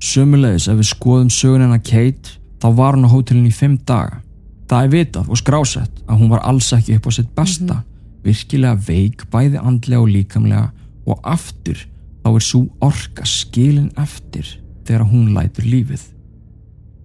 [0.00, 4.22] Sömulegis ef við skoðum sögunina Kate þá var hún á hótelinu í fimm daga.
[4.64, 7.82] Það er vitað og skrásett að hún var alls ekki upp á sitt besta,
[8.24, 10.70] virkilega veik bæði andlega og líkamlega
[11.06, 11.78] og aftur
[12.22, 14.46] þá er svo orka skilin eftir
[14.86, 16.04] þegar hún lætur lífið.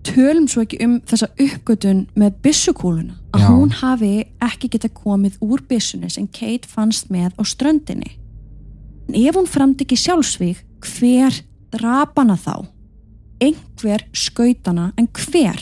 [0.07, 3.47] Tölum svo ekki um þessa uppgötun með byssukúluna að Já.
[3.49, 4.11] hún hafi
[4.45, 8.13] ekki geta komið úr byssunni sem Kate fannst með á ströndinni.
[9.09, 11.41] En ef hún framdi ekki sjálfsvíg, hver
[11.75, 12.67] drapana þá?
[13.43, 15.59] Einhver skautana en hver?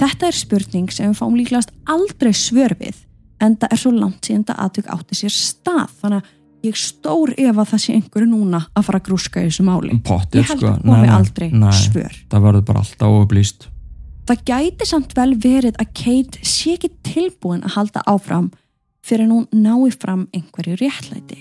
[0.00, 3.02] Þetta er spurning sem við fáum líklegast aldrei svör við
[3.40, 7.32] en það er svo langt síðan það aðtök átti sér stað þannig að ég stór
[7.40, 9.94] ef að það sé einhverju núna að fara að grúska í þessu máli.
[10.04, 10.72] Pottið, Ég held sko.
[10.74, 11.70] að komi aldrei nei.
[11.72, 12.16] svör.
[12.30, 13.68] Það verður bara alltaf óuplýst.
[14.28, 18.50] Það gæti samt vel verið að Kate sé ekki tilbúin að halda áfram
[19.02, 21.38] fyrir hún nái fram einhverju réttlæti.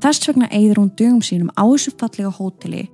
[0.00, 2.84] Þess vegna eigður hún dögum sínum á þessu fallega hóteli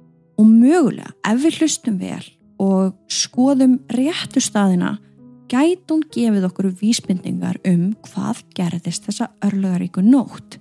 [0.41, 2.25] og mögulega ef við hlustum vel
[2.63, 4.97] og skoðum réttu staðina
[5.53, 10.57] gæti hún gefið okkur vísbendingar um hvað gerðist þessa örlugaríku nótt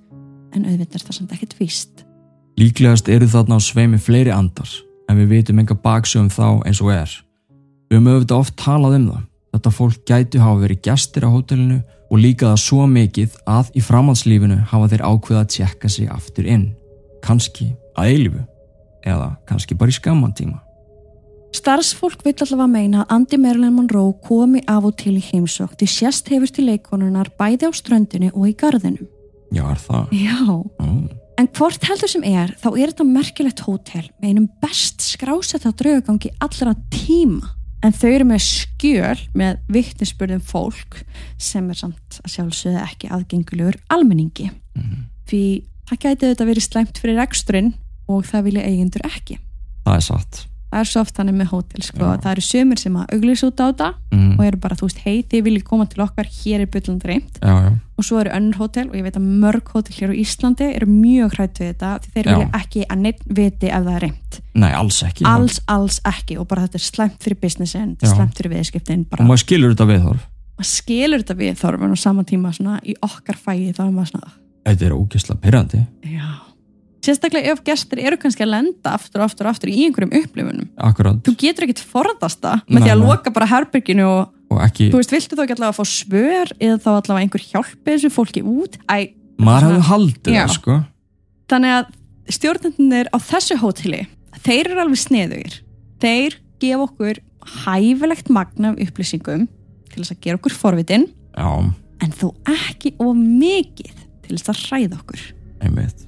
[0.52, 2.06] en auðvitað er það samt ekkert víst.
[2.60, 4.72] Líklegast eru þarna á sveimi fleiri andar
[5.08, 7.14] en við vitum enga baksögum þá eins og er.
[7.88, 9.28] Við höfum auðvitað oft talað um það.
[9.52, 11.80] Þetta fólk gætu hafa verið gestir á hótelinu
[12.12, 16.48] og líka það svo mikið að í framhaldslífinu hafa þeir ákveða að tjekka sig aftur
[16.48, 16.68] inn.
[17.24, 18.44] Kanski að eilifu
[19.08, 20.60] eða kannski bara í skamman tíma.
[21.52, 25.90] Starfsfólk vill allavega meina að Andy Marilyn Monroe komi af og til í heimsók til
[25.92, 29.10] sérst hefur til leikonunar bæði á ströndinu og í garðinum.
[29.52, 30.14] Já, er það?
[30.16, 30.88] Já, Ó,
[31.42, 36.32] en hvort heldur sem er þá er þetta merkilegt hótel með einum best skrásetta draugagangi
[36.40, 37.52] allra tíma.
[37.84, 41.02] En þau eru með skjöl með vittnesspurðum fólk
[41.42, 44.52] sem er samt að sjálfsögða ekki aðgengulegur almenningi.
[44.78, 45.10] mhm.
[45.28, 45.44] Því
[45.90, 47.74] það gæti þetta verið slæmt fyrir reksturinn
[48.08, 49.40] og það vilja eigendur ekki.
[49.84, 50.46] það er satt.
[50.72, 52.00] Það er svo oft þannig með hótel sko.
[52.00, 52.18] Já.
[52.24, 54.40] Það eru sömur sem að auglýsa út á þetta Mm.
[54.40, 56.68] og eru bara, þú veist, hei, þið viljið koma til okkar, hér er
[57.42, 57.72] Já, já.
[57.98, 60.86] og svo eru önnur hótel og ég veit að mörg hótel hér á Íslandi eru
[60.88, 64.40] mjög hrætt við þetta því þeir vilja ekki að neitt viti ef það er reynd.
[64.56, 65.26] Nei, alls ekki.
[65.26, 69.06] Alls, alls ekki og bara þetta er slæmt fyrir businessin, þetta er slæmt fyrir viðskiptin,
[69.10, 70.24] bara Og maður skilur þetta viðhorf.
[70.58, 74.12] maður skilur þetta við þorfum á sama tíma svona í okkar fæi þá er maður
[74.12, 74.32] svona,
[77.02, 80.68] Sérstaklega ef gestur eru kannski að lenda aftur og aftur og aftur í einhverjum upplifunum.
[80.78, 81.18] Akkurat.
[81.26, 84.90] Þú getur ekkit forðast það með Nei, því að loka bara herberginu og Og ekki,
[84.92, 88.10] Þú veist, viltu þá ekki allavega að fá svör eða þá allavega einhver hjálpi þessu
[88.12, 88.74] fólki út?
[88.92, 90.76] Æ, maður hefði haldið það, sko.
[91.54, 91.86] þannig að
[92.36, 94.02] stjórnendunir á þessu hóteli,
[94.44, 95.56] þeir eru alveg sniðugir.
[96.04, 97.22] Þeir gefa okkur
[97.64, 99.48] hæfilegt magna af upplýsingum
[99.88, 101.48] til þess að gera okkur forvitin, Já,
[102.04, 103.96] en þó ekki of mikið
[104.28, 105.24] til þess að hræða okkur.
[105.64, 106.08] einmitt.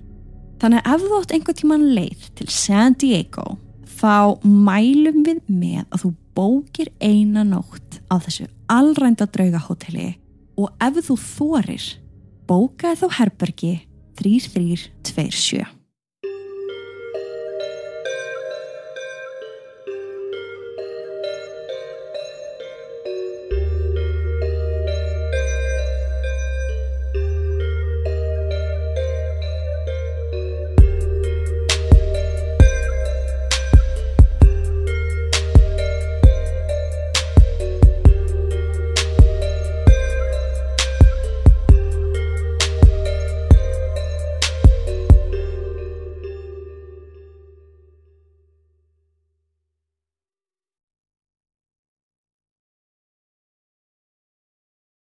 [0.64, 3.58] Þannig að ef þú átt einhvern tíman leið til San Diego,
[4.00, 10.14] þá mælum við með að þú bókir eina nótt á þessu allrænda draugahóteli
[10.56, 11.90] og ef þú þorir,
[12.48, 13.74] bókaði þá herbergi
[14.24, 15.83] 3327.